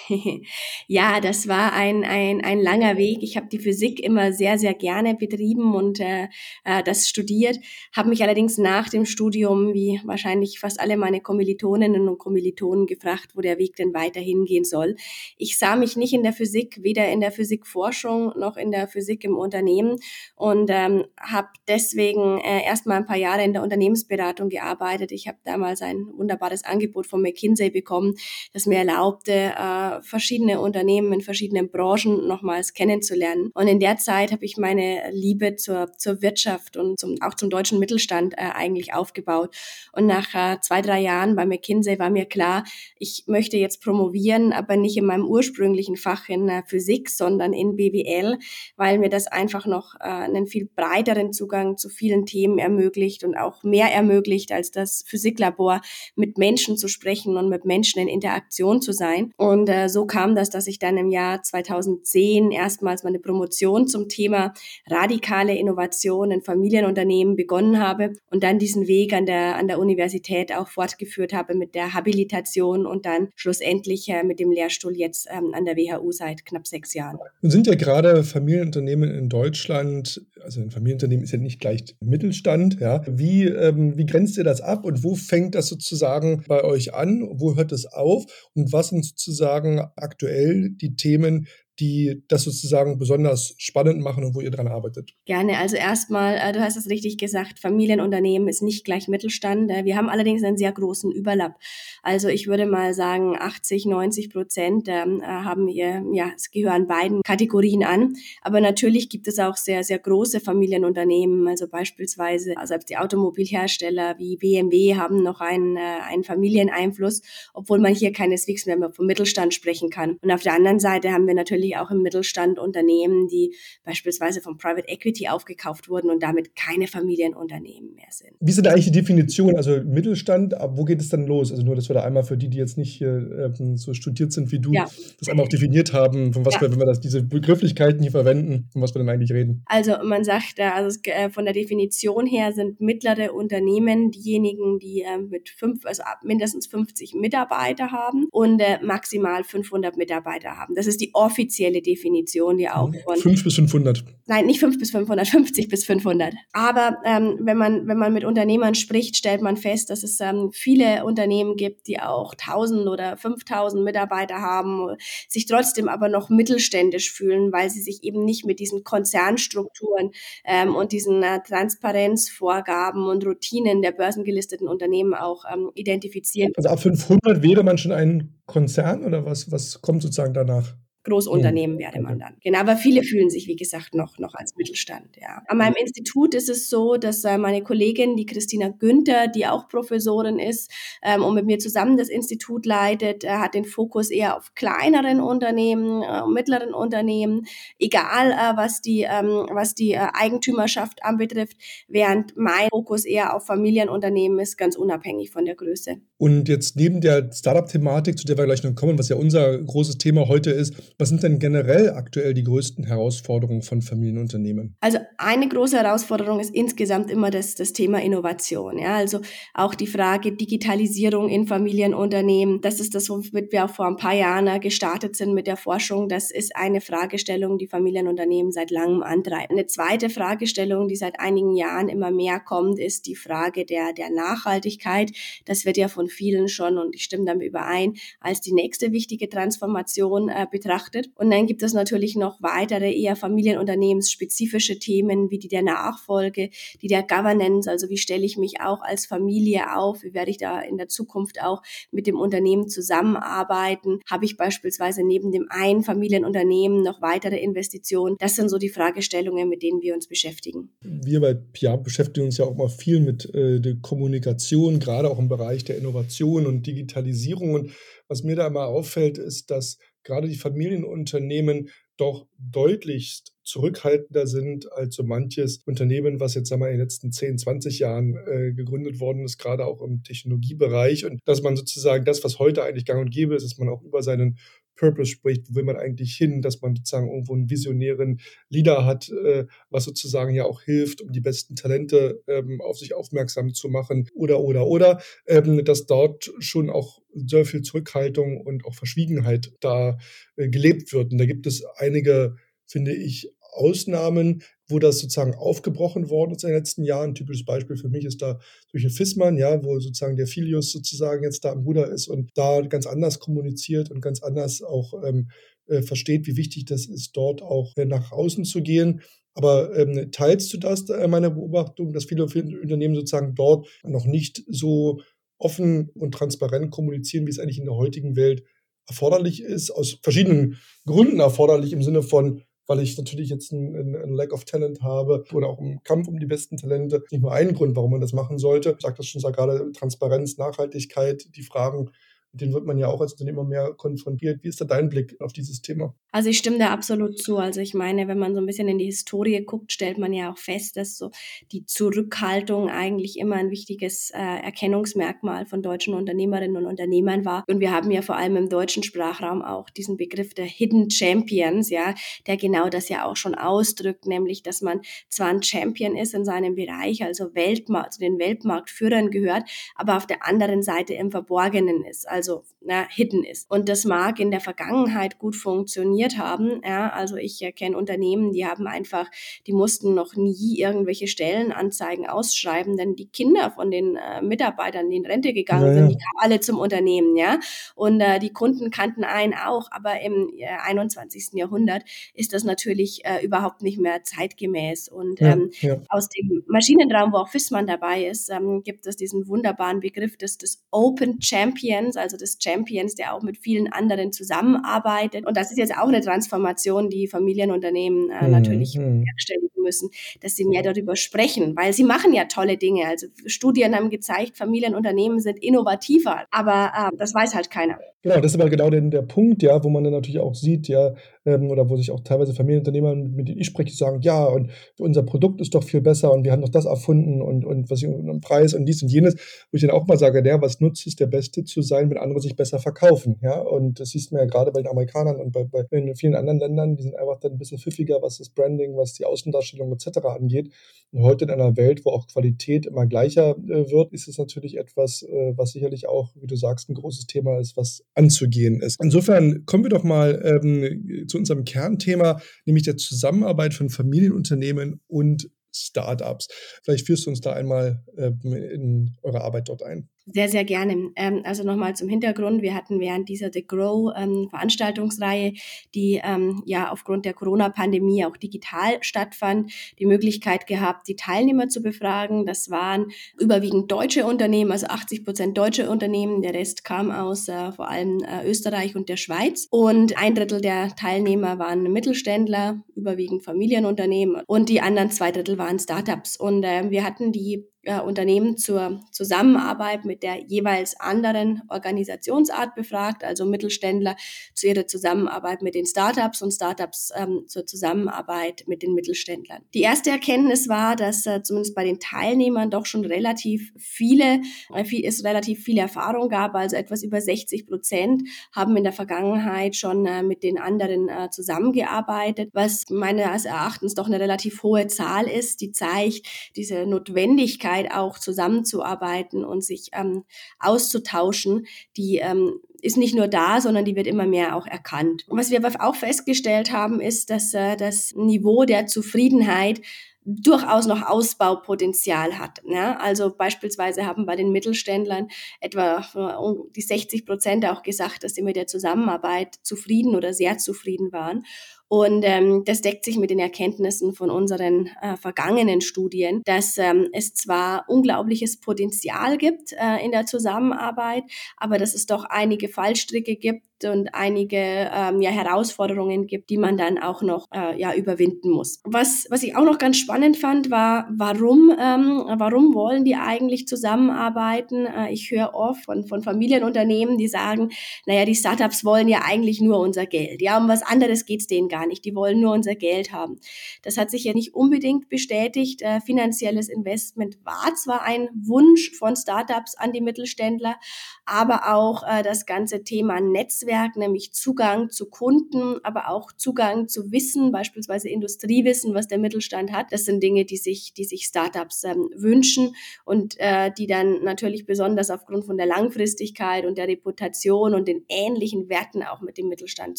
ja, 0.87 1.21
das 1.21 1.49
war 1.49 1.73
ein, 1.73 2.05
ein, 2.05 2.43
ein 2.43 2.61
langer 2.61 2.97
Weg. 2.97 3.19
Ich 3.23 3.37
habe 3.37 3.49
die 3.49 3.59
Physik 3.59 4.01
immer 4.01 4.33
sehr, 4.33 4.59
sehr 4.59 4.75
gerne 4.75 5.15
betrieben 5.15 5.75
und 5.75 6.01
äh, 6.01 6.29
äh, 6.65 6.83
das 6.83 7.09
studiert, 7.09 7.59
habe 7.95 8.09
mich 8.09 8.23
allerdings 8.23 8.59
nach 8.59 8.89
dem 8.89 9.07
Studium, 9.07 9.73
wie 9.73 10.01
wahrscheinlich 10.05 10.61
fast 10.61 10.81
alle 10.81 10.97
meine 10.97 11.21
Kommilitoninnen 11.21 12.09
und 12.09 12.19
Kommilitonen, 12.19 12.87
gefragt, 12.87 13.33
wo 13.35 13.41
der 13.41 13.59
Weg 13.59 13.77
denn 13.77 13.95
weiter 13.95 14.21
hingehen 14.21 14.65
soll. 14.65 14.97
Ich 15.37 15.59
sah 15.59 15.77
mich 15.77 15.97
nicht 15.97 16.13
in 16.13 16.23
der 16.23 16.33
Physik, 16.33 16.79
weder 16.83 17.09
in 17.09 17.21
der 17.21 17.33
Physikforschung 17.33 18.33
noch 18.39 18.57
in 18.57 18.71
der 18.71 18.89
Physik 18.89 19.25
im 19.25 19.37
Unternehmen 19.37 19.97
und 20.37 20.71
ähm, 20.71 21.05
habe 21.19 21.49
deswegen 21.67 22.39
äh, 22.39 22.65
erstmal 22.65 22.99
ein 22.99 23.07
paar 23.07 23.17
Jahre 23.17 23.45
in 23.45 23.53
der 23.53 23.63
Unternehmensberatung 23.63 24.49
gearbeitet. 24.49 25.13
Ich 25.13 25.29
habe 25.29 25.39
damals 25.45 25.83
ein 25.83 26.07
wunderbares 26.17 26.65
Angebot 26.65 27.07
von 27.07 27.23
McKinsey 27.23 27.71
bekommen, 27.71 28.15
das 28.53 28.67
mir 28.67 28.79
erlaubte, 28.79 29.33
äh, 29.33 29.78
verschiedene 30.03 30.61
Unternehmen 30.61 31.13
in 31.13 31.21
verschiedenen 31.21 31.71
Branchen 31.71 32.27
nochmals 32.27 32.75
kennenzulernen. 32.75 33.51
Und 33.55 33.69
in 33.69 33.81
der 33.81 33.97
Zeit 33.97 34.33
habe 34.33 34.45
ich 34.45 34.57
meine 34.57 35.11
Liebe 35.13 35.57
zur, 35.57 35.93
zur 35.97 36.23
Wirtschaft 36.23 36.77
und 36.77 36.99
zum, 36.99 37.17
auch 37.21 37.35
zum 37.35 37.51
deutschen 37.51 37.79
Mittelstand 37.79 38.35
äh, 38.35 38.51
eigentlich 38.55 38.95
aufgebaut. 38.95 39.55
Und 39.93 40.07
nach 40.07 40.35
äh, 40.35 40.61
zwei, 40.61 40.83
drei 40.83 41.01
Jahren 41.01 41.37
bei 41.37 41.47
McKinsey 41.47 41.99
war 41.99 42.11
mir 42.11 42.27
klar, 42.27 42.65
ich 42.99 43.25
möchte 43.27 43.57
jetzt 43.57 43.83
promovieren, 43.83 44.53
aber 44.53 44.77
nicht 44.77 44.97
in 44.97 45.07
meinem 45.07 45.27
ursprünglichen 45.27 45.97
Fach 45.97 46.29
in 46.29 46.49
äh, 46.49 46.63
Physik, 46.67 47.11
sondern 47.11 47.53
in 47.53 47.77
BWL, 47.77 48.39
weil 48.77 48.99
mir 48.99 49.09
das 49.09 49.27
einfach 49.27 49.67
noch 49.67 49.95
äh, 50.01 50.05
einen 50.05 50.47
viel 50.47 50.69
breiteren 50.75 51.33
Zugang 51.33 51.77
zu 51.77 51.89
vielen 51.89 52.27
Themen 52.27 52.59
ermöglicht 52.59 53.25
und 53.25 53.37
auch 53.37 53.63
mehr 53.63 53.93
ermöglicht, 53.93 54.53
als 54.53 54.71
das 54.71 55.05
Physiklabor 55.07 55.81
mit 56.15 56.39
Menschen 56.39 56.77
zu 56.77 56.89
sprechen 56.89 57.37
und 57.37 57.49
mit 57.49 57.65
Menschen 57.65 58.01
in 58.01 58.09
Interaktion 58.09 58.83
zu 58.83 58.93
sein. 58.93 59.33
Und 59.37 59.68
und 59.69 59.75
äh, 59.75 59.89
so 59.89 60.07
kam 60.07 60.35
das, 60.35 60.51
dass 60.51 60.67
ich 60.67 60.79
dann 60.79 60.97
im 60.97 61.11
Jahr 61.11 61.43
2010 61.43 62.51
erstmals 62.51 63.05
meine 63.05 63.19
Promotion 63.19 63.87
zum 63.87 64.09
Thema 64.09 64.55
radikale 64.89 65.57
Innovation 65.57 66.31
in 66.31 66.43
Familienunternehmen 66.43 67.37
begonnen 67.37 67.79
habe 67.79 68.13
und 68.31 68.43
dann 68.43 68.59
diesen 68.59 68.87
Weg 68.87 69.13
an 69.13 69.27
der, 69.27 69.57
an 69.57 69.69
der 69.69 69.79
Universität 69.79 70.55
auch 70.55 70.69
fortgeführt 70.69 71.33
habe 71.33 71.55
mit 71.55 71.75
der 71.75 71.95
Habilitation 71.95 72.87
und 72.87 73.05
dann 73.05 73.29
schlussendlich 73.37 74.09
äh, 74.09 74.23
mit 74.23 74.41
dem 74.41 74.51
Lehrstuhl 74.51 74.97
jetzt 74.97 75.29
ähm, 75.31 75.53
an 75.55 75.65
der 75.65 75.77
WHU 75.77 76.13
seit 76.13 76.45
knapp 76.47 76.67
sechs 76.67 76.95
Jahren. 76.95 77.19
Nun 77.43 77.51
sind 77.51 77.67
ja 77.67 77.75
gerade 77.75 78.25
Familienunternehmen 78.25 79.11
in 79.11 79.29
Deutschland, 79.29 80.23
also 80.43 80.61
ein 80.61 80.71
Familienunternehmen 80.71 81.25
ist 81.25 81.33
ja 81.33 81.39
nicht 81.39 81.61
gleich 81.61 81.97
Mittelstand, 82.01 82.81
ja. 82.81 83.03
Wie, 83.07 83.45
ähm, 83.45 83.97
wie 83.97 84.07
grenzt 84.07 84.39
ihr 84.39 84.45
das 84.45 84.61
ab 84.61 84.85
und 84.85 85.05
wo 85.05 85.15
fängt 85.15 85.55
das 85.55 85.69
sozusagen 85.69 86.45
bei 86.49 86.65
euch 86.65 86.95
an? 86.95 87.29
Wo 87.35 87.57
hört 87.57 87.73
es 87.73 87.87
auf? 87.87 88.25
Und 88.55 88.73
was 88.73 88.89
sind 88.89 89.05
sozusagen 89.05 89.58
sozusagen 89.59 89.81
aktuell 89.97 90.71
die 90.71 90.95
Themen, 90.95 91.47
die 91.81 92.23
das 92.29 92.43
sozusagen 92.43 92.99
besonders 92.99 93.55
spannend 93.57 94.01
machen 94.01 94.25
und 94.25 94.35
wo 94.35 94.41
ihr 94.41 94.51
dran 94.51 94.69
arbeitet? 94.69 95.15
Gerne. 95.25 95.59
Also 95.59 95.77
erstmal, 95.77 96.37
äh, 96.37 96.53
du 96.53 96.61
hast 96.61 96.77
es 96.77 96.89
richtig 96.89 97.19
gesagt, 97.19 97.59
Familienunternehmen 97.59 98.49
ist 98.49 98.63
nicht 98.63 98.85
gleich 98.85 99.09
Mittelstand. 99.09 99.71
Äh, 99.71 99.85
wir 99.85 99.97
haben 99.97 100.09
allerdings 100.09 100.43
einen 100.43 100.57
sehr 100.57 100.73
großen 100.73 101.13
Überlapp. 101.13 101.57
Also 102.03 102.29
ich 102.29 102.49
würde 102.49 102.67
mal 102.67 102.95
sagen, 102.95 103.37
80, 103.39 103.87
90 103.87 104.31
Prozent 104.31 104.89
ähm, 104.89 105.21
äh, 105.21 105.27
haben 105.27 105.69
ihr, 105.69 106.05
ja, 106.13 106.31
es 106.35 106.51
gehören 106.51 106.87
beiden 106.87 107.23
Kategorien 107.23 107.85
an. 107.85 108.15
Aber 108.43 108.61
natürlich 108.61 109.09
gibt 109.09 109.29
es 109.29 109.39
auch 109.39 109.57
sehr, 109.57 109.85
sehr 109.85 109.99
große 109.99 110.41
Familienunternehmen. 110.41 111.47
Also 111.47 111.69
beispielsweise, 111.69 112.57
also 112.57 112.69
selbst 112.73 112.91
die 112.91 112.97
Automobilhersteller 112.97 114.19
wie 114.19 114.37
BMW 114.37 114.97
haben 114.97 115.23
noch 115.23 115.41
einen, 115.41 115.77
einen 115.79 116.25
Familieneinfluss, 116.25 117.23
obwohl 117.55 117.79
man 117.79 117.95
hier 117.95 118.13
keineswegs 118.13 118.67
mehr 118.67 118.79
vom 118.93 119.07
Mittelstand 119.07 119.55
sprechen 119.55 119.91
kann. 119.91 120.19
Und 120.23 120.31
auf 120.31 120.43
der 120.43 120.55
anderen 120.55 120.81
Seite 120.81 121.13
haben 121.13 121.27
wir 121.27 121.35
natürlich 121.35 121.68
natürlich 121.69 121.77
auch 121.77 121.91
im 121.91 122.03
Mittelstand 122.03 122.59
Unternehmen, 122.59 123.29
die 123.29 123.55
beispielsweise 123.85 124.41
von 124.41 124.57
Private 124.59 124.89
Equity 124.89 125.29
aufgekauft 125.29 125.89
wurden 125.89 126.11
und 126.11 126.23
damit 126.23 126.57
keine 126.57 126.87
Familienunternehmen 126.87 127.95
mehr 127.95 128.09
sind. 128.11 128.33
Wie 128.41 128.53
sind 128.53 128.67
eigentlich 128.67 128.87
die 128.87 128.93
Definition? 128.93 129.57
Also 129.57 129.83
Mittelstand, 129.85 130.55
wo 130.71 130.85
geht 130.85 131.01
es 131.01 131.09
dann 131.09 131.27
los? 131.27 131.51
Also 131.51 131.63
nur, 131.65 131.77
dass 131.77 131.89
wir 131.89 131.95
da 131.95 132.05
einmal 132.05 132.23
für 132.23 132.37
die, 132.37 132.49
die 132.49 132.59
jetzt 132.59 132.79
nicht 132.79 133.01
äh, 133.03 133.51
so 133.75 133.95
studiert 133.95 134.33
sind 134.33 134.53
wie 134.53 134.61
du, 134.61 134.73
ja. 134.73 134.87
das 135.19 135.29
einmal 135.29 135.47
auch 135.47 135.51
definiert 135.51 135.93
haben, 135.93 136.33
von 136.33 136.45
was 136.45 136.55
ja. 136.55 136.63
wir, 136.63 136.73
wenn 136.73 136.79
wir 136.79 136.87
das, 136.87 137.01
diese 137.01 137.23
Begrifflichkeiten 137.23 138.03
hier 138.03 138.11
verwenden, 138.11 138.69
von 138.73 138.83
was 138.83 138.95
wir 138.95 139.01
dann 139.01 139.09
eigentlich 139.09 139.33
reden. 139.33 139.63
Also 139.67 139.97
man 140.03 140.25
sagt, 140.25 140.61
also 140.61 140.99
äh, 141.05 141.31
von 141.31 141.45
der 141.45 141.55
Definition 141.55 142.27
her 142.27 142.53
sind 142.53 142.81
mittlere 142.81 143.35
Unternehmen 143.35 144.11
diejenigen, 144.11 144.79
die 144.79 145.03
äh, 145.03 145.19
mit 145.19 145.51
fünf, 145.51 145.85
also 145.85 146.03
mindestens 146.23 146.67
50 146.67 147.15
Mitarbeiter 147.15 147.91
haben 147.91 148.27
und 148.31 148.63
maximal 148.83 149.45
500 149.45 149.97
Mitarbeiter 149.97 150.57
haben. 150.57 150.75
Das 150.75 150.87
ist 150.87 151.01
die 151.01 151.11
offizielle 151.15 151.58
offizielle 151.59 151.83
Definition, 151.83 152.59
die 152.59 152.69
auch 152.69 152.91
von 153.05 153.17
5 153.17 153.45
bis 153.45 153.55
500. 153.57 154.05
Nein, 154.27 154.47
nicht 154.47 154.61
5 154.61 154.79
bis 154.79 154.91
500, 154.91 155.27
50 155.27 155.69
bis 155.69 155.85
500. 155.85 156.35
Aber 156.53 156.99
ähm, 157.05 157.39
wenn 157.41 157.57
man 157.57 157.89
wenn 157.89 157.99
man 157.99 158.13
mit 158.13 158.25
Unternehmern 158.25 158.75
spricht, 158.75 159.17
stellt 159.17 159.43
man 159.43 159.57
fest, 159.57 159.91
dass 159.91 160.03
es 160.03 160.21
ähm, 160.21 160.51
viele 160.53 161.05
Unternehmen 161.05 161.57
gibt, 161.57 161.87
die 161.87 162.01
auch 162.01 162.35
1000 162.35 162.87
oder 162.89 163.17
5000 163.17 163.83
Mitarbeiter 163.85 164.37
haben, 164.37 164.97
sich 165.29 165.47
trotzdem 165.47 165.89
aber 165.89 166.09
noch 166.09 166.31
mittelständisch 166.31 167.13
fühlen, 167.13 167.53
weil 167.53 167.71
sie 167.71 167.81
sich 167.81 168.05
eben 168.05 168.25
nicht 168.25 168.45
mit 168.45 168.61
diesen 168.61 168.85
Konzernstrukturen 168.85 170.11
ähm, 170.45 170.75
und 170.75 170.93
diesen 170.93 171.23
äh, 171.23 171.41
Transparenzvorgaben 171.47 173.07
und 173.07 173.27
Routinen 173.27 173.83
der 173.83 173.93
börsengelisteten 173.93 174.69
Unternehmen 174.69 175.15
auch 175.15 175.45
ähm, 175.53 175.71
identifizieren. 175.75 176.53
Also 176.57 176.69
ab 176.69 176.81
500 176.81 177.43
wäre 177.43 177.65
man 177.65 177.79
schon 177.79 177.93
ein 177.93 178.39
Konzern 178.47 179.05
oder 179.05 179.25
was, 179.25 179.51
was 179.51 179.81
kommt 179.81 180.03
sozusagen 180.03 180.35
danach? 180.35 180.75
Großunternehmen 181.09 181.79
hm. 181.79 181.85
wäre 181.85 182.01
man 182.01 182.19
dann. 182.19 182.37
Genau, 182.43 182.59
aber 182.59 182.77
viele 182.77 183.03
fühlen 183.03 183.31
sich, 183.31 183.47
wie 183.47 183.57
gesagt, 183.57 183.95
noch, 183.95 184.19
noch 184.19 184.35
als 184.35 184.57
Mittelstand. 184.57 185.17
Ja. 185.21 185.43
An 185.49 185.59
meinem 185.59 185.75
Institut 185.75 186.35
ist 186.35 186.49
es 186.49 186.69
so, 186.69 186.97
dass 186.97 187.25
äh, 187.25 187.39
meine 187.39 187.63
Kollegin, 187.63 188.17
die 188.17 188.27
Christina 188.27 188.69
Günther, 188.69 189.29
die 189.29 189.47
auch 189.47 189.69
Professorin 189.69 190.39
ist 190.39 190.71
ähm, 191.03 191.23
und 191.23 191.35
mit 191.35 191.47
mir 191.47 191.59
zusammen 191.59 191.97
das 191.97 192.09
Institut 192.09 192.67
leitet, 192.67 193.25
äh, 193.25 193.29
hat 193.29 193.55
den 193.55 193.65
Fokus 193.65 194.11
eher 194.11 194.37
auf 194.37 194.55
kleineren 194.55 195.21
Unternehmen, 195.21 196.03
äh, 196.03 196.27
mittleren 196.27 196.75
Unternehmen, 196.75 197.47
egal 197.79 198.33
äh, 198.33 198.57
was 198.57 198.81
die, 198.81 199.03
ähm, 199.03 199.47
was 199.51 199.75
die 199.75 199.93
äh, 199.93 200.07
Eigentümerschaft 200.13 201.03
anbetrifft, 201.03 201.57
während 201.89 202.37
mein 202.37 202.69
Fokus 202.71 203.05
eher 203.05 203.35
auf 203.35 203.47
Familienunternehmen 203.47 204.39
ist, 204.39 204.57
ganz 204.57 204.77
unabhängig 204.77 205.31
von 205.31 205.45
der 205.45 205.55
Größe. 205.55 205.97
Und 206.19 206.49
jetzt 206.49 206.77
neben 206.77 207.01
der 207.01 207.31
Startup-Thematik, 207.33 208.19
zu 208.19 208.27
der 208.27 208.37
wir 208.37 208.45
gleich 208.45 208.63
noch 208.65 208.75
kommen, 208.75 208.99
was 208.99 209.09
ja 209.09 209.17
unser 209.17 209.59
großes 209.59 209.99
Thema 209.99 210.29
heute 210.29 210.51
ist, 210.51 210.75
was 211.01 211.11
sind 211.11 211.23
denn 211.23 211.39
generell 211.39 211.91
aktuell 211.91 212.35
die 212.35 212.43
größten 212.43 212.85
Herausforderungen 212.85 213.63
von 213.63 213.83
Familienunternehmen? 213.83 214.75
Also 214.81 214.99
eine 215.17 215.49
große 215.49 215.77
Herausforderung 215.77 216.41
ist 216.41 216.53
insgesamt 216.53 217.09
immer 217.09 217.31
das, 217.31 217.55
das 217.55 217.73
Thema 217.73 218.03
Innovation. 218.03 218.79
Ja? 218.79 218.97
Also 218.97 219.21
auch 219.55 219.77
die 219.77 219.87
Frage 219.87 220.33
Digitalisierung 220.33 221.29
in 221.29 221.47
Familienunternehmen. 221.47 222.61
Das 222.63 222.81
ist 222.81 222.97
das, 222.97 223.09
womit 223.09 223.53
wir 223.53 223.67
auch 223.67 223.71
vor 223.71 223.87
ein 223.87 223.95
paar 223.95 224.15
Jahren 224.15 224.49
äh, 224.49 224.59
gestartet 224.59 225.15
sind 225.15 225.35
mit 225.35 225.47
der 225.47 225.57
Forschung. 225.57 226.09
Das 226.09 226.33
ist 226.33 226.57
eine 226.57 226.81
Fragestellung, 226.81 227.59
die 227.59 227.69
Familienunternehmen 227.69 228.51
seit 228.51 228.73
langem 228.73 229.05
antreiben. 229.05 229.57
Eine 229.57 229.67
zweite 229.67 230.11
Fragestellung, 230.11 230.89
die 230.89 230.97
seit 230.97 231.21
einigen 231.21 231.55
Jahren 231.55 231.89
immer 231.89 232.11
mehr 232.11 232.41
kommt, 232.41 232.81
ist 232.81 233.07
die 233.07 233.15
Frage 233.15 233.65
der, 233.65 233.93
der 233.93 234.11
Nachhaltigkeit. 234.11 235.13
Das 235.45 235.65
wird 235.65 235.77
ja 235.77 235.87
von 235.87 236.09
vielen 236.09 236.49
schon, 236.49 236.77
und 236.77 236.97
ich 236.97 237.05
stimme 237.05 237.25
damit 237.25 237.47
überein, 237.47 237.95
als 238.19 238.41
die 238.41 238.53
nächste 238.53 238.91
wichtige 238.91 239.29
Transformation 239.29 240.29
äh, 240.29 240.47
betrachtet 240.51 240.88
betrachtet. 240.89 241.11
Und 241.17 241.31
dann 241.31 241.47
gibt 241.47 241.63
es 241.63 241.73
natürlich 241.73 242.17
noch 242.17 242.41
weitere 242.41 242.93
eher 242.93 243.17
familienunternehmensspezifische 243.17 244.79
Themen 244.79 245.31
wie 245.31 245.39
die 245.39 245.49
der 245.49 245.63
Nachfolge, 245.63 246.51
die 246.83 246.89
der 246.89 247.03
Governance, 247.03 247.71
also 247.71 247.89
wie 247.89 247.97
stelle 247.97 248.25
ich 248.25 248.37
mich 248.37 248.61
auch 248.61 248.81
als 248.83 249.07
Familie 249.07 249.77
auf, 249.77 250.03
wie 250.03 250.15
werde 250.15 250.31
ich 250.31 250.39
da 250.39 250.61
in 250.61 250.77
der 250.77 250.89
Zukunft 250.89 251.43
auch 251.43 251.63
mit 251.91 252.07
dem 252.07 252.19
Unternehmen 252.19 252.69
zusammenarbeiten, 252.69 254.01
habe 254.09 254.25
ich 254.25 254.37
beispielsweise 254.37 255.05
neben 255.05 255.33
dem 255.33 255.47
einen 255.51 255.83
Familienunternehmen 255.83 256.83
noch 256.83 257.03
weitere 257.03 257.37
Investitionen. 257.37 258.17
Das 258.19 258.37
sind 258.37 258.49
so 258.49 258.59
die 258.59 258.69
Fragestellungen, 258.69 259.49
mit 259.49 259.63
denen 259.63 259.81
wir 259.81 259.95
uns 259.95 260.09
beschäftigen. 260.09 260.71
Wir 260.83 261.21
bei 261.21 261.35
PIA 261.35 261.77
beschäftigen 261.77 262.27
uns 262.27 262.39
ja 262.39 262.45
auch 262.45 262.57
mal 262.57 262.69
viel 262.69 263.01
mit 263.01 263.33
äh, 263.35 263.61
der 263.61 263.77
Kommunikation, 263.81 264.79
gerade 264.81 265.11
auch 265.11 265.19
im 265.19 265.29
Bereich 265.29 265.65
der 265.65 265.79
Innovation 265.79 266.47
und 266.47 266.67
Digitalisierung. 266.67 267.55
Und 267.55 267.71
was 268.09 268.23
mir 268.23 268.37
da 268.37 268.47
immer 268.47 268.67
auffällt, 268.67 269.19
ist, 269.19 269.51
dass 269.51 269.79
gerade 270.09 270.27
die 270.27 270.37
Familienunternehmen 270.37 271.69
doch 271.99 272.27
deutlichst 272.39 273.35
zurückhaltender 273.43 274.27
sind 274.27 274.73
als 274.73 274.95
so 274.95 275.03
manches 275.03 275.63
Unternehmen, 275.67 276.21
was 276.21 276.35
jetzt 276.35 276.49
sagen 276.49 276.63
wir, 276.63 276.69
in 276.69 276.75
den 276.75 276.81
letzten 276.81 277.13
10, 277.13 277.39
20 277.39 277.79
Jahren 277.79 278.17
äh, 278.27 278.53
gegründet 278.53 279.01
worden 279.01 279.25
ist, 279.25 279.39
gerade 279.39 279.67
auch 279.67 279.83
im 279.83 280.03
Technologiebereich. 280.03 281.05
Und 281.05 281.21
dass 281.25 281.43
man 281.43 281.57
sozusagen 281.57 282.05
das, 282.05 282.23
was 282.25 282.39
heute 282.39 282.63
eigentlich 282.63 282.85
gang 282.85 283.01
und 283.01 283.11
gäbe 283.11 283.35
ist, 283.35 283.45
dass 283.45 283.59
man 283.59 283.69
auch 283.69 283.83
über 283.83 284.03
seinen 284.03 284.39
Purpose 284.79 285.11
spricht, 285.11 285.51
wo 285.51 285.57
will 285.57 285.65
man 285.65 285.77
eigentlich 285.77 286.15
hin, 286.15 286.41
dass 286.41 286.63
man 286.63 286.77
sozusagen 286.77 287.09
irgendwo 287.09 287.35
einen 287.35 287.51
visionären 287.51 288.21
Leader 288.49 288.87
hat, 288.87 289.11
äh, 289.11 289.47
was 289.71 289.85
sozusagen 289.85 290.35
ja 290.35 290.45
auch 290.45 290.63
hilft, 290.63 291.03
um 291.03 291.13
die 291.13 291.21
besten 291.21 291.57
Talente 291.57 292.23
ähm, 292.27 292.61
auf 292.61 292.79
sich 292.79 292.95
aufmerksam 292.95 293.53
zu 293.53 293.69
machen 293.69 294.09
oder, 294.15 294.41
oder, 294.41 294.67
oder, 294.67 295.03
ähm, 295.27 295.65
dass 295.65 295.87
dort 295.87 296.33
schon 296.39 296.71
auch 296.71 297.03
sehr 297.15 297.45
viel 297.45 297.63
Zurückhaltung 297.63 298.41
und 298.41 298.65
auch 298.65 298.75
Verschwiegenheit 298.75 299.53
da 299.61 299.99
äh, 300.37 300.49
gelebt 300.49 300.93
wird. 300.93 301.13
Und 301.13 301.19
da 301.19 301.27
gibt 301.27 301.47
es 301.47 301.65
einige, 301.77 302.37
finde 302.67 302.95
ich, 302.95 303.33
Ausnahmen, 303.53 304.43
wo 304.69 304.79
das 304.79 304.99
sozusagen 304.99 305.35
aufgebrochen 305.35 306.11
worden 306.11 306.35
ist 306.35 306.45
in 306.45 306.51
den 306.51 306.59
letzten 306.59 306.85
Jahren. 306.85 307.11
Ein 307.11 307.15
typisches 307.15 307.45
Beispiel 307.45 307.77
für 307.77 307.89
mich 307.89 308.05
ist 308.05 308.21
da 308.21 308.39
durch 308.71 308.83
den 308.83 308.91
Fissmann, 308.91 309.37
ja, 309.39 309.63
wo 309.65 309.79
sozusagen 309.81 310.17
der 310.17 310.27
Filius 310.27 310.73
sozusagen 310.73 311.25
jetzt 311.25 311.45
da 311.45 311.53
am 311.53 311.63
Ruder 311.63 311.91
ist 311.91 312.09
und 312.09 312.31
da 312.35 312.61
ganz 312.61 312.87
anders 312.87 313.19
kommuniziert 313.19 313.91
und 313.91 314.01
ganz 314.01 314.23
anders 314.23 314.63
auch 314.63 314.93
ähm, 315.05 315.31
äh, 315.67 315.83
versteht, 315.83 316.27
wie 316.27 316.37
wichtig 316.37 316.67
das 316.67 316.87
ist, 316.87 317.17
dort 317.17 317.43
auch 317.43 317.77
äh, 317.77 317.85
nach 317.85 318.13
außen 318.13 318.45
zu 318.45 318.63
gehen. 318.63 319.03
Aber 319.35 319.77
ähm, 319.77 320.11
teilst 320.11 320.53
du 320.53 320.59
das, 320.59 320.89
äh, 320.91 321.07
meine 321.09 321.31
Beobachtung, 321.31 321.93
dass 321.93 322.07
viele 322.07 322.25
Unternehmen 322.25 322.95
sozusagen 322.95 323.35
dort 323.35 323.69
noch 323.85 324.07
nicht 324.07 324.43
so 324.49 325.01
offen 325.39 325.91
und 325.95 326.13
transparent 326.13 326.71
kommunizieren, 326.71 327.27
wie 327.27 327.31
es 327.31 327.39
eigentlich 327.39 327.59
in 327.59 327.67
der 327.67 327.77
heutigen 327.77 328.17
Welt 328.17 328.43
erforderlich 328.89 329.43
ist, 329.43 329.71
aus 329.71 329.99
verschiedenen 330.03 330.59
Gründen 330.87 331.21
erforderlich 331.21 331.73
im 331.73 331.83
Sinne 331.83 332.03
von, 332.03 332.43
weil 332.69 332.81
ich 332.81 332.97
natürlich 332.97 333.31
jetzt 333.31 333.51
ein, 333.51 333.97
ein, 333.97 334.13
Lack 334.13 334.33
of 334.33 334.45
Talent 334.45 334.83
habe 334.83 335.25
oder 335.33 335.49
auch 335.49 335.59
im 335.59 335.83
Kampf 335.83 336.07
um 336.07 336.21
die 336.21 336.27
besten 336.27 336.59
Talente. 336.59 337.03
Nicht 337.11 337.23
nur 337.23 337.33
ein 337.33 337.55
Grund, 337.55 337.75
warum 337.75 337.91
man 337.91 338.01
das 338.01 338.13
machen 338.13 338.39
sollte. 338.39 338.75
Ich 338.77 338.83
sage 338.83 338.97
das 338.99 339.07
schon, 339.07 339.23
sag 339.23 339.35
gerade 339.35 339.73
Transparenz, 339.73 340.37
Nachhaltigkeit, 340.37 341.35
die 341.35 341.43
Fragen, 341.43 341.91
mit 342.33 342.43
denen 342.43 342.53
wird 342.53 342.67
man 342.67 342.79
ja 342.79 342.89
auch 342.89 343.01
als 343.01 343.13
Unternehmer 343.13 343.45
mehr 343.45 343.73
konfrontiert. 343.77 344.43
Wie 344.43 344.49
ist 344.49 344.61
da 344.61 344.65
dein 344.65 344.89
Blick 344.89 345.17
auf 345.21 345.33
dieses 345.33 345.63
Thema? 345.63 345.95
Also 346.13 346.31
ich 346.31 346.39
stimme 346.39 346.59
da 346.59 346.71
absolut 346.71 347.19
zu. 347.19 347.37
Also 347.37 347.61
ich 347.61 347.75
meine, 347.75 348.09
wenn 348.09 348.19
man 348.19 348.35
so 348.35 348.41
ein 348.41 348.47
bisschen 348.47 348.69
in 348.69 348.79
die 348.79 348.87
Historie 348.87 349.45
guckt, 349.45 349.73
stellt 349.73 349.99
man 349.99 350.13
ja 350.13 350.33
auch 350.33 350.39
fest, 350.39 350.77
dass 350.77 350.97
so 350.97 351.11
die 351.53 351.65
Zurückhaltung 351.67 352.71
eigentlich 352.71 353.19
immer 353.19 353.37
ein 353.37 353.51
wichtiges 353.51 354.11
äh, 354.11 354.19
Erkennungsmerkmal 354.19 355.47
von 355.47 355.63
deutschen 355.63 355.95
Unternehmerinnen 355.95 356.57
und 356.57 356.67
Unternehmern 356.67 357.25
war. 357.25 357.45
Und 357.49 357.61
wir 357.61 357.73
haben 357.73 357.91
ja 357.91 358.03
vor 358.03 358.17
allem 358.17 358.37
im 358.37 358.49
deutschen 358.49 358.83
Sprachraum 358.83 359.43
auch 359.43 359.71
diesen 359.71 359.97
Begriff 359.97 360.35
der 360.35 360.47
Hidden 360.47 360.91
Champions, 360.91 361.71
ja, 361.71 361.95
der 362.27 362.37
genau 362.37 362.69
das 362.69 362.89
ja 362.89 363.05
auch 363.07 363.17
schon 363.17 363.35
ausdrückt, 363.35 364.07
nämlich, 364.07 364.43
dass 364.43 364.61
man 364.63 364.81
zwar 365.09 365.29
ein 365.29 365.43
Champion 365.43 365.97
ist 365.97 366.15
in 366.15 366.25
seinem 366.25 366.55
Bereich, 366.55 367.03
also 367.05 367.35
Weltmarkt, 367.35 367.95
zu 367.95 368.01
den 368.01 368.19
Weltmarktführern 368.19 369.11
gehört, 369.11 369.45
aber 369.77 369.97
auf 369.97 370.07
der 370.07 370.27
anderen 370.27 370.63
Seite 370.63 370.95
im 370.95 371.11
Verborgenen 371.11 371.85
ist. 371.85 372.09
Also 372.09 372.18
also 372.19 372.43
na, 372.61 372.87
hidden 372.91 373.23
ist. 373.23 373.49
Und 373.49 373.69
das 373.69 373.85
mag 373.85 374.19
in 374.19 374.33
der 374.33 374.41
Vergangenheit 374.41 375.19
gut 375.21 375.37
funktioniert 375.37 376.19
haben. 376.19 376.61
Ja, 376.65 376.91
also 376.91 377.17
ich 377.17 377.41
äh, 377.43 377.53
kenne 377.53 377.77
Unternehmen, 377.77 378.33
die 378.33 378.45
haben 378.45 378.67
einfach, 378.67 379.09
die 379.47 379.53
mussten 379.53 379.95
noch 379.95 380.17
nie 380.17 380.59
irgendwelche 380.59 381.07
Stellenanzeigen 381.07 382.09
ausschreiben, 382.09 382.77
denn 382.77 382.97
die 382.97 383.09
Kinder 383.09 383.53
von 383.53 383.71
den 383.71 383.95
äh, 383.95 384.21
Mitarbeitern, 384.21 384.91
die 384.91 384.97
in 384.97 385.07
Rente 385.07 385.33
gegangen 385.33 385.69
ja, 385.69 385.75
sind, 385.75 385.89
die 385.91 385.95
kamen 385.95 386.19
alle 386.19 386.41
zum 386.41 386.59
Unternehmen, 386.59 387.17
ja. 387.17 387.39
Und 387.77 388.01
äh, 388.01 388.19
die 388.19 388.33
Kunden 388.33 388.71
kannten 388.71 389.05
einen 389.05 389.35
auch, 389.35 389.69
aber 389.71 390.01
im 390.01 390.29
äh, 390.37 390.47
21. 390.47 391.35
Jahrhundert 391.35 391.85
ist 392.15 392.33
das 392.33 392.43
natürlich 392.43 393.05
äh, 393.05 393.25
überhaupt 393.25 393.63
nicht 393.63 393.79
mehr 393.79 394.03
zeitgemäß. 394.03 394.89
Und 394.89 395.21
ja, 395.21 395.33
ähm, 395.33 395.51
ja. 395.61 395.77
aus 395.89 396.09
dem 396.09 396.43
Maschinenraum, 396.49 397.13
wo 397.13 397.19
auch 397.19 397.29
Fissmann 397.29 397.69
dabei 397.69 398.05
ist, 398.07 398.31
ähm, 398.31 398.63
gibt 398.65 398.87
es 398.89 398.97
diesen 398.97 399.29
wunderbaren 399.29 399.79
Begriff 399.79 400.17
des, 400.17 400.39
des 400.39 400.65
Open 400.73 401.23
Champions, 401.23 401.97
also 401.97 402.08
des 402.17 402.39
Champions, 402.41 402.95
der 402.95 403.15
auch 403.15 403.23
mit 403.23 403.39
vielen 403.39 403.73
anderen 403.73 404.13
zusammenarbeitet. 404.13 405.27
Und 405.27 405.37
das 405.37 405.51
ist 405.51 405.59
jetzt 405.59 405.77
auch 405.77 405.89
eine 405.89 406.01
Transformation, 406.01 406.89
die 406.89 407.07
Familienunternehmen 407.07 408.11
äh, 408.11 408.25
mhm. 408.25 408.31
natürlich 408.31 408.77
mhm. 408.77 409.01
bewerkstelligen 409.01 409.63
müssen, 409.63 409.91
dass 410.23 410.37
sie 410.37 410.47
mehr 410.47 410.63
darüber 410.63 410.97
sprechen, 410.97 411.55
weil 411.57 411.73
sie 411.73 411.85
machen 411.85 412.15
ja 412.15 412.25
tolle 412.25 412.57
Dinge. 412.57 412.87
Also 412.87 413.07
Studien 413.27 413.75
haben 413.75 413.91
gezeigt, 413.91 414.39
Familienunternehmen 414.39 415.21
sind 415.21 415.39
innovativer, 415.43 416.25
aber 416.31 416.73
äh, 416.75 416.97
das 416.97 417.15
weiß 417.15 417.35
halt 417.35 417.51
keiner. 417.51 417.79
Genau, 418.03 418.21
das 418.21 418.33
ist 418.33 418.41
aber 418.41 418.49
genau 418.49 418.71
der, 418.71 418.81
der 418.81 419.03
Punkt, 419.03 419.43
ja, 419.43 419.63
wo 419.63 419.69
man 419.69 419.85
dann 419.85 419.93
natürlich 419.93 420.21
auch 420.21 420.35
sieht, 420.35 420.69
ja, 420.69 420.95
ähm, 421.29 421.51
oder 421.51 421.69
wo 421.69 421.77
sich 421.77 421.91
auch 421.91 422.01
teilweise 422.01 422.35
Familienunternehmer, 422.35 422.95
mit 422.95 423.29
denen 423.29 423.39
ich 423.41 423.47
spreche, 423.47 423.75
sagen, 423.75 424.01
ja, 424.03 424.25
und 424.25 424.51
unser 424.79 425.03
Produkt 425.03 425.41
ist 425.41 425.55
doch 425.55 425.65
viel 425.65 425.81
besser 425.81 426.13
und 426.13 426.25
wir 426.25 426.33
haben 426.33 426.43
doch 426.43 426.49
das 426.49 426.65
erfunden 426.65 427.21
und, 427.23 427.45
und 427.45 427.71
was 427.71 427.83
ich 427.83 427.89
und 427.89 428.21
Preis 428.21 428.55
und 428.55 428.67
dies 428.67 428.83
und 428.83 428.89
jenes, 428.89 429.15
wo 429.51 429.57
ich 429.57 429.63
dann 429.63 429.71
auch 429.71 429.87
mal 429.87 429.99
sage, 429.99 430.23
der, 430.23 430.41
was 430.41 430.61
nutzt 430.61 430.87
es, 430.87 430.97
der 430.97 431.07
Beste 431.07 431.45
zu 431.45 431.63
sein, 431.63 431.91
wenn 431.91 431.99
andere 431.99 432.21
sich 432.21 432.37
besser 432.37 432.59
verkaufen, 432.59 433.17
ja, 433.23 433.39
und 433.39 433.81
das 433.81 433.91
siehst 433.91 434.13
man 434.13 434.21
ja 434.21 434.27
gerade 434.27 434.53
bei 434.53 434.63
den 434.63 434.71
Amerikanern 434.71 435.17
und 435.17 435.33
bei, 435.33 435.45
bei 435.45 435.65
vielen 435.95 436.15
anderen 436.15 436.39
Ländern, 436.39 436.77
die 436.77 436.83
sind 436.83 436.97
einfach 436.97 437.19
dann 437.21 437.33
ein 437.33 437.39
bisschen 437.39 437.59
pfiffiger, 437.59 438.01
was 438.03 438.19
das 438.19 438.31
Branding, 438.31 438.77
was 438.77 438.95
die 438.95 439.05
Außendarstellung 439.05 439.59
Darstellung 439.59 439.73
etc. 439.73 439.99
angeht. 440.07 440.51
Und 440.91 441.03
heute 441.03 441.25
in 441.25 441.31
einer 441.31 441.57
Welt, 441.57 441.85
wo 441.85 441.91
auch 441.91 442.07
Qualität 442.07 442.67
immer 442.67 442.87
gleicher 442.87 443.37
äh, 443.37 443.71
wird, 443.71 443.93
ist 443.93 444.09
es 444.09 444.19
natürlich 444.19 444.57
etwas, 444.57 445.03
äh, 445.03 445.33
was 445.37 445.53
sicherlich 445.53 445.87
auch, 445.89 446.15
wie 446.17 446.27
du 446.27 446.37
sagst, 446.37 446.71
ein 446.71 446.75
großes 446.75 447.07
Thema 447.07 447.39
ist, 447.39 447.57
was 447.57 447.85
anzugehen 447.95 448.61
ist. 448.61 448.81
Insofern 448.83 449.45
kommen 449.45 449.65
wir 449.65 449.71
doch 449.71 449.85
mal 449.85 450.21
ähm, 450.25 451.07
zu 451.09 451.18
unserem 451.19 451.45
Kernthema, 451.45 452.21
nämlich 452.47 452.65
der 452.65 452.77
Zusammenarbeit 452.77 453.55
von 453.55 453.71
Familienunternehmen 453.71 454.81
und 454.87 455.31
Startups. 455.55 456.29
Vielleicht 456.63 456.87
führst 456.87 457.07
du 457.07 457.11
uns 457.11 457.21
da 457.21 457.33
einmal 457.33 457.83
äh, 457.97 458.13
in 458.23 458.97
eure 459.03 459.23
Arbeit 459.23 459.49
dort 459.49 459.63
ein. 459.63 459.89
Sehr, 460.11 460.29
sehr 460.29 460.45
gerne. 460.45 460.91
Ähm, 460.97 461.21
also 461.25 461.45
nochmal 461.45 461.77
zum 461.77 461.89
Hintergrund. 461.89 462.41
Wir 462.41 462.55
hatten 462.55 462.81
während 462.81 463.09
dieser 463.09 463.31
The 463.33 463.47
Grow 463.47 463.93
ähm, 463.95 464.29
Veranstaltungsreihe, 464.31 465.35
die 465.75 466.01
ähm, 466.03 466.43
ja 466.47 466.71
aufgrund 466.71 467.05
der 467.05 467.13
Corona-Pandemie 467.13 468.05
auch 468.07 468.17
digital 468.17 468.79
stattfand, 468.81 469.53
die 469.79 469.87
Möglichkeit 469.87 470.47
gehabt, 470.47 470.89
die 470.89 470.97
Teilnehmer 470.97 471.49
zu 471.49 471.63
befragen. 471.63 472.25
Das 472.25 472.49
waren 472.49 472.87
überwiegend 473.19 473.71
deutsche 473.71 474.07
Unternehmen, 474.07 474.51
also 474.51 474.67
80 474.69 475.05
Prozent 475.05 475.37
deutsche 475.37 475.69
Unternehmen. 475.69 476.23
Der 476.23 476.33
Rest 476.33 476.65
kam 476.65 476.91
aus 476.91 477.29
äh, 477.29 477.53
vor 477.53 477.69
allem 477.69 477.99
äh, 478.01 478.29
Österreich 478.29 478.77
und 478.77 478.89
der 478.89 478.97
Schweiz. 478.97 479.47
Und 479.51 479.99
ein 479.99 480.15
Drittel 480.15 480.41
der 480.41 480.75
Teilnehmer 480.75 481.39
waren 481.39 481.65
Mittelständler, 481.65 482.63
überwiegend 482.75 483.25
Familienunternehmen. 483.25 484.23
Und 484.27 484.49
die 484.49 484.63
anderen 484.63 484.91
zwei 484.91 485.13
Drittel 485.13 485.37
waren 485.37 485.59
Startups. 485.59 486.17
Und 486.17 486.45
äh, 486.45 486.71
wir 486.71 486.85
hatten 486.85 487.13
die 487.13 487.47
äh, 487.69 487.81
Unternehmen 487.81 488.37
zur 488.39 488.81
Zusammenarbeit 488.93 489.85
mit 489.85 490.03
der 490.03 490.25
jeweils 490.27 490.79
anderen 490.81 491.43
Organisationsart 491.49 492.55
befragt, 492.55 493.05
also 493.05 493.27
Mittelständler 493.27 493.95
zu 494.35 494.49
ihrer 494.49 494.67
Zusammenarbeit 494.67 495.43
mit 495.43 495.55
den 495.55 495.67
Startups 495.67 496.23
und 496.23 496.33
Startups 496.33 496.91
ähm, 496.97 497.25
zur 497.29 497.47
Zusammenarbeit 497.47 498.45
mit 498.47 498.63
den 498.63 498.75
Mittelständlern. 498.75 499.43
Die 499.53 499.61
erste 499.61 499.91
Erkenntnis 499.91 500.49
war, 500.49 500.77
dass 500.77 501.07
äh, 501.07 501.23
zumindest 501.23 501.55
bei 501.55 501.65
den 501.65 501.79
Teilnehmern 501.79 502.51
doch 502.51 502.65
schon 502.65 502.85
relativ 502.85 503.53
viele, 503.59 504.23
äh, 504.55 504.65
viel, 504.65 504.85
es 504.85 505.05
relativ 505.05 505.45
viel 505.45 505.59
Erfahrung 505.59 506.09
gab, 506.09 506.35
also 506.35 506.57
etwas 506.57 506.83
über 506.83 507.01
60 507.01 507.47
Prozent 507.47 508.03
haben 508.33 508.57
in 508.57 508.65
der 508.65 508.73
Vergangenheit 508.73 509.57
schon 509.57 509.85
äh, 509.85 510.03
mit 510.03 510.23
den 510.23 510.39
anderen 510.39 510.89
äh, 510.89 511.11
zusammengearbeitet, 511.11 512.31
was 512.33 512.65
meines 512.71 513.27
Erachtens 513.27 513.75
doch 513.75 513.87
eine 513.87 514.01
relativ 514.01 514.43
hohe 514.43 514.67
Zahl 514.69 515.07
ist, 515.07 515.43
die 515.43 515.53
zeigt 515.53 516.07
diese 516.37 516.67
Notwendigkeit, 516.67 517.58
Möglichkeit, 517.59 517.75
auch 517.75 517.99
zusammenzuarbeiten 517.99 519.25
und 519.25 519.45
sich 519.45 519.71
ähm, 519.73 520.05
auszutauschen, 520.39 521.47
die 521.77 521.97
ähm, 521.97 522.41
ist 522.61 522.77
nicht 522.77 522.95
nur 522.95 523.09
da, 523.09 523.41
sondern 523.41 523.65
die 523.65 523.77
wird 523.77 523.87
immer 523.87 524.07
mehr 524.07 524.35
auch 524.35 524.47
erkannt. 524.47 525.05
Und 525.09 525.19
was 525.19 525.31
wir 525.31 525.45
aber 525.45 525.65
auch 525.65 525.77
festgestellt 525.77 526.53
haben, 526.53 526.81
ist, 526.81 527.11
dass 527.11 527.33
äh, 527.35 527.57
das 527.57 527.95
Niveau 527.95 528.45
der 528.45 528.67
Zufriedenheit 528.67 529.61
durchaus 530.05 530.67
noch 530.67 530.83
Ausbaupotenzial 530.83 532.19
hat. 532.19 532.43
Ne? 532.45 532.81
Also 532.81 533.15
beispielsweise 533.15 533.85
haben 533.85 534.07
bei 534.07 534.17
den 534.17 534.33
Mittelständlern 534.33 535.09
etwa 535.41 535.81
äh, 535.95 536.51
die 536.57 536.63
60 536.63 537.05
Prozent 537.05 537.45
auch 537.45 537.63
gesagt, 537.63 538.05
dass 538.05 538.15
sie 538.15 538.23
mit 538.23 538.35
der 538.35 538.47
Zusammenarbeit 538.47 539.35
zufrieden 539.43 539.95
oder 539.95 540.15
sehr 540.15 540.39
zufrieden 540.39 540.93
waren. 540.93 541.27
Und 541.69 542.03
ähm, 542.03 542.45
das 542.47 542.63
deckt 542.63 542.85
sich 542.85 542.97
mit 542.97 543.11
den 543.11 543.19
Erkenntnissen 543.19 543.93
von 543.93 544.11
unseren 544.11 544.71
äh, 544.81 544.97
vergangenen 544.97 545.61
Studien, 545.61 546.23
dass 546.25 546.57
ähm, 546.57 546.89
es 546.93 547.13
zwar 547.13 547.65
unglaubliches 547.69 548.41
Potenzial 548.41 549.19
gibt 549.19 549.53
äh, 549.53 549.85
in 549.85 549.93
der 549.93 550.07
Zusammenarbeit, 550.07 551.05
aber 551.37 551.59
dass 551.59 551.75
es 551.75 551.85
doch 551.85 552.05
einige 552.05 552.49
Fallstricke 552.49 553.17
gibt, 553.17 553.48
und 553.65 553.95
einige 553.95 554.37
ähm, 554.37 555.01
ja, 555.01 555.11
Herausforderungen 555.11 556.07
gibt, 556.07 556.31
die 556.31 556.39
man 556.39 556.57
dann 556.57 556.79
auch 556.79 557.03
noch 557.03 557.27
äh, 557.35 557.59
ja, 557.59 557.75
überwinden 557.75 558.31
muss. 558.31 558.61
Was, 558.65 559.07
was 559.11 559.23
ich 559.23 559.37
auch 559.37 559.45
noch 559.45 559.59
ganz 559.59 559.77
spannend 559.77 560.17
fand, 560.17 560.51
war, 560.51 560.89
warum, 560.91 561.53
ähm, 561.59 562.05
warum 562.17 562.55
wollen 562.55 562.85
die 562.85 562.95
eigentlich 562.95 563.47
zusammenarbeiten? 563.47 564.67
Äh, 564.67 564.93
ich 564.93 565.11
höre 565.11 565.35
oft 565.35 565.65
von, 565.65 565.87
von 565.87 566.03
Familienunternehmen, 566.03 566.99
die 566.99 567.09
sagen, 567.09 567.51
naja, 567.87 568.05
die 568.05 568.15
Startups 568.15 568.65
wollen 568.65 568.89
ja 568.89 569.03
eigentlich 569.05 569.41
nur 569.41 569.59
unser 569.59 569.87
Geld. 569.87 570.23
Ja, 570.23 570.39
um 570.39 570.49
was 570.49 570.63
anderes 570.63 571.05
geht's 571.05 571.27
denen 571.27 571.49
gar 571.49 571.67
nicht. 571.67 571.85
Die 571.85 571.95
wollen 571.95 572.21
nur 572.21 572.33
unser 572.33 572.55
Geld 572.55 572.93
haben. 572.93 573.19
Das 573.63 573.77
hat 573.77 573.91
sich 573.91 574.05
ja 574.05 574.13
nicht 574.13 574.35
unbedingt 574.35 574.89
bestätigt. 574.89 575.63
Äh, 575.63 575.81
finanzielles 575.81 576.49
Investment 576.49 577.19
war 577.25 577.55
zwar 577.55 577.83
ein 577.83 578.09
Wunsch 578.15 578.73
von 578.79 578.97
Startups 578.97 579.57
an 579.57 579.73
die 579.73 579.81
Mittelständler, 579.81 580.57
aber 581.05 581.55
auch 581.55 581.83
äh, 581.83 582.03
das 582.03 582.25
ganze 582.27 582.65
Thema 582.65 583.01
Netzwerk 583.01 583.48
Netzwerk, 583.49 583.77
nämlich 583.77 584.13
Zugang 584.13 584.71
zu 584.71 584.87
Kunden, 584.87 585.57
aber 585.65 585.89
auch 585.89 586.13
Zugang 586.13 586.69
zu 586.69 586.93
Wissen, 586.93 587.33
beispielsweise 587.33 587.89
Industriewissen, 587.89 588.75
was 588.75 588.89
der 588.89 588.99
Mittelstand 588.99 589.53
hat. 589.53 589.73
Das 589.73 589.85
sind 589.85 590.03
Dinge, 590.03 590.25
die 590.25 590.37
sich, 590.37 590.75
die 590.75 590.85
sich 590.85 591.05
Startups 591.05 591.65
ähm, 591.65 591.91
wünschen 591.97 592.55
und 592.85 593.19
äh, 593.19 593.51
die 593.57 593.67
dann 593.67 594.05
natürlich 594.05 594.47
besonders 594.47 594.91
aufgrund 594.91 595.25
von 595.25 595.37
der 595.37 595.47
Langfristigkeit 595.47 596.45
und 596.45 596.59
der 596.59 596.69
Reputation 596.69 597.55
und 597.55 597.67
den 597.67 597.85
ähnlichen 597.89 598.49
Werten 598.49 598.83
auch 598.83 599.01
mit 599.01 599.19
dem 599.19 599.29
Mittelstand 599.29 599.79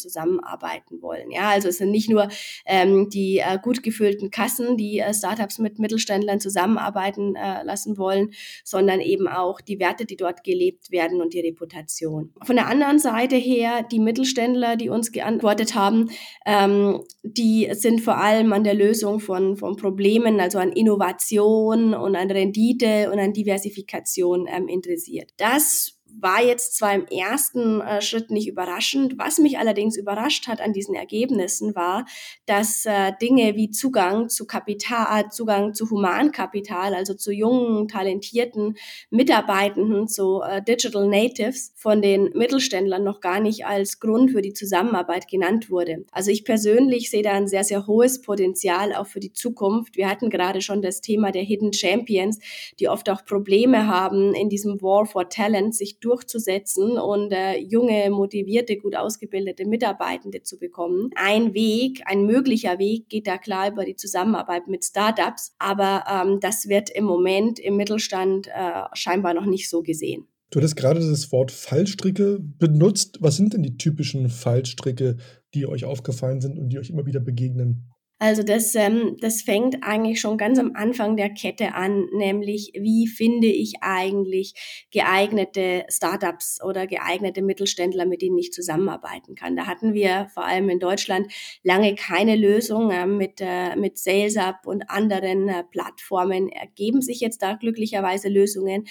zusammenarbeiten 0.00 1.00
wollen. 1.00 1.30
Ja, 1.30 1.50
also 1.50 1.68
es 1.68 1.78
sind 1.78 1.90
nicht 1.90 2.10
nur 2.10 2.28
ähm, 2.66 3.08
die 3.10 3.38
äh, 3.38 3.58
gut 3.62 3.82
gefüllten 3.82 4.30
Kassen, 4.30 4.76
die 4.76 4.98
äh, 4.98 5.14
Startups 5.14 5.58
mit 5.58 5.78
Mittelständlern 5.78 6.40
zusammenarbeiten 6.40 7.36
äh, 7.36 7.62
lassen 7.62 7.98
wollen, 7.98 8.32
sondern 8.64 9.00
eben 9.00 9.28
auch 9.28 9.60
die 9.60 9.78
Werte, 9.78 10.04
die 10.04 10.16
dort 10.16 10.42
gelebt 10.42 10.90
werden 10.90 11.20
und 11.22 11.34
die 11.34 11.40
Reputation. 11.40 12.32
Von 12.42 12.56
der 12.56 12.66
anderen 12.66 12.98
Seite 12.98 13.36
her 13.36 13.59
her, 13.60 13.82
die 13.82 13.98
Mittelständler, 13.98 14.76
die 14.76 14.88
uns 14.88 15.12
geantwortet 15.12 15.74
haben, 15.74 16.10
ähm, 16.46 17.02
die 17.22 17.68
sind 17.72 18.00
vor 18.00 18.16
allem 18.16 18.52
an 18.52 18.64
der 18.64 18.74
Lösung 18.74 19.20
von, 19.20 19.56
von 19.56 19.76
Problemen, 19.76 20.40
also 20.40 20.58
an 20.58 20.72
Innovation 20.72 21.94
und 21.94 22.16
an 22.16 22.30
Rendite 22.30 23.10
und 23.12 23.18
an 23.18 23.32
Diversifikation 23.32 24.46
ähm, 24.48 24.68
interessiert. 24.68 25.30
Das 25.36 25.99
war 26.18 26.42
jetzt 26.42 26.76
zwar 26.76 26.94
im 26.94 27.06
ersten 27.06 27.80
äh, 27.80 28.02
Schritt 28.02 28.30
nicht 28.30 28.48
überraschend. 28.48 29.14
Was 29.18 29.38
mich 29.38 29.58
allerdings 29.58 29.96
überrascht 29.96 30.48
hat 30.48 30.60
an 30.60 30.72
diesen 30.72 30.94
Ergebnissen 30.94 31.74
war, 31.74 32.06
dass 32.46 32.84
äh, 32.86 33.12
Dinge 33.20 33.56
wie 33.56 33.70
Zugang 33.70 34.28
zu 34.28 34.46
Kapital, 34.46 35.30
Zugang 35.30 35.74
zu 35.74 35.90
Humankapital, 35.90 36.94
also 36.94 37.14
zu 37.14 37.32
jungen, 37.32 37.88
talentierten 37.88 38.76
Mitarbeitenden, 39.10 40.08
zu 40.08 40.42
äh, 40.42 40.62
Digital 40.62 41.08
Natives 41.08 41.72
von 41.76 42.02
den 42.02 42.30
Mittelständlern 42.34 43.04
noch 43.04 43.20
gar 43.20 43.40
nicht 43.40 43.66
als 43.66 44.00
Grund 44.00 44.32
für 44.32 44.42
die 44.42 44.52
Zusammenarbeit 44.52 45.28
genannt 45.28 45.70
wurde. 45.70 46.04
Also 46.10 46.30
ich 46.30 46.44
persönlich 46.44 47.10
sehe 47.10 47.22
da 47.22 47.32
ein 47.32 47.48
sehr, 47.48 47.64
sehr 47.64 47.86
hohes 47.86 48.20
Potenzial 48.20 48.94
auch 48.94 49.06
für 49.06 49.20
die 49.20 49.32
Zukunft. 49.32 49.96
Wir 49.96 50.08
hatten 50.08 50.30
gerade 50.30 50.60
schon 50.60 50.82
das 50.82 51.00
Thema 51.00 51.30
der 51.30 51.42
Hidden 51.42 51.72
Champions, 51.72 52.38
die 52.78 52.88
oft 52.88 53.08
auch 53.10 53.24
Probleme 53.24 53.86
haben, 53.86 54.34
in 54.34 54.48
diesem 54.48 54.80
War 54.82 55.06
for 55.06 55.28
Talent 55.28 55.74
sich 55.74 55.99
durchzusetzen 56.00 56.98
und 56.98 57.32
äh, 57.32 57.58
junge, 57.58 58.10
motivierte, 58.10 58.76
gut 58.76 58.96
ausgebildete 58.96 59.66
Mitarbeitende 59.66 60.42
zu 60.42 60.58
bekommen. 60.58 61.10
Ein 61.14 61.54
Weg, 61.54 62.02
ein 62.06 62.26
möglicher 62.26 62.78
Weg 62.78 63.08
geht 63.08 63.26
da 63.26 63.38
klar 63.38 63.70
über 63.70 63.84
die 63.84 63.96
Zusammenarbeit 63.96 64.68
mit 64.68 64.84
Startups, 64.84 65.54
aber 65.58 66.04
ähm, 66.10 66.40
das 66.40 66.68
wird 66.68 66.90
im 66.90 67.04
Moment 67.04 67.58
im 67.58 67.76
Mittelstand 67.76 68.48
äh, 68.48 68.82
scheinbar 68.94 69.34
noch 69.34 69.46
nicht 69.46 69.68
so 69.68 69.82
gesehen. 69.82 70.26
Du 70.50 70.58
hattest 70.58 70.76
gerade 70.76 70.98
das 70.98 71.30
Wort 71.30 71.52
Fallstricke 71.52 72.38
benutzt. 72.40 73.18
Was 73.20 73.36
sind 73.36 73.54
denn 73.54 73.62
die 73.62 73.76
typischen 73.76 74.28
Fallstricke, 74.28 75.16
die 75.54 75.66
euch 75.66 75.84
aufgefallen 75.84 76.40
sind 76.40 76.58
und 76.58 76.70
die 76.70 76.78
euch 76.78 76.90
immer 76.90 77.06
wieder 77.06 77.20
begegnen? 77.20 77.92
Also 78.22 78.42
das, 78.42 78.74
ähm, 78.74 79.16
das 79.18 79.40
fängt 79.40 79.82
eigentlich 79.82 80.20
schon 80.20 80.36
ganz 80.36 80.58
am 80.58 80.72
Anfang 80.74 81.16
der 81.16 81.30
Kette 81.30 81.72
an, 81.72 82.06
nämlich 82.12 82.70
wie 82.78 83.06
finde 83.06 83.46
ich 83.46 83.76
eigentlich 83.80 84.52
geeignete 84.92 85.86
Startups 85.88 86.62
oder 86.62 86.86
geeignete 86.86 87.40
Mittelständler, 87.40 88.04
mit 88.04 88.20
denen 88.20 88.36
ich 88.36 88.52
zusammenarbeiten 88.52 89.36
kann. 89.36 89.56
Da 89.56 89.66
hatten 89.66 89.94
wir 89.94 90.28
vor 90.34 90.44
allem 90.44 90.68
in 90.68 90.80
Deutschland 90.80 91.32
lange 91.62 91.94
keine 91.94 92.36
Lösung. 92.36 92.90
Äh, 92.90 93.06
mit, 93.06 93.40
äh, 93.40 93.74
mit 93.76 93.96
SalesUp 93.96 94.66
und 94.66 94.90
anderen 94.90 95.48
äh, 95.48 95.64
Plattformen 95.64 96.50
ergeben 96.50 97.00
sich 97.00 97.20
jetzt 97.20 97.40
da 97.40 97.54
glücklicherweise 97.54 98.28
Lösungen. 98.28 98.84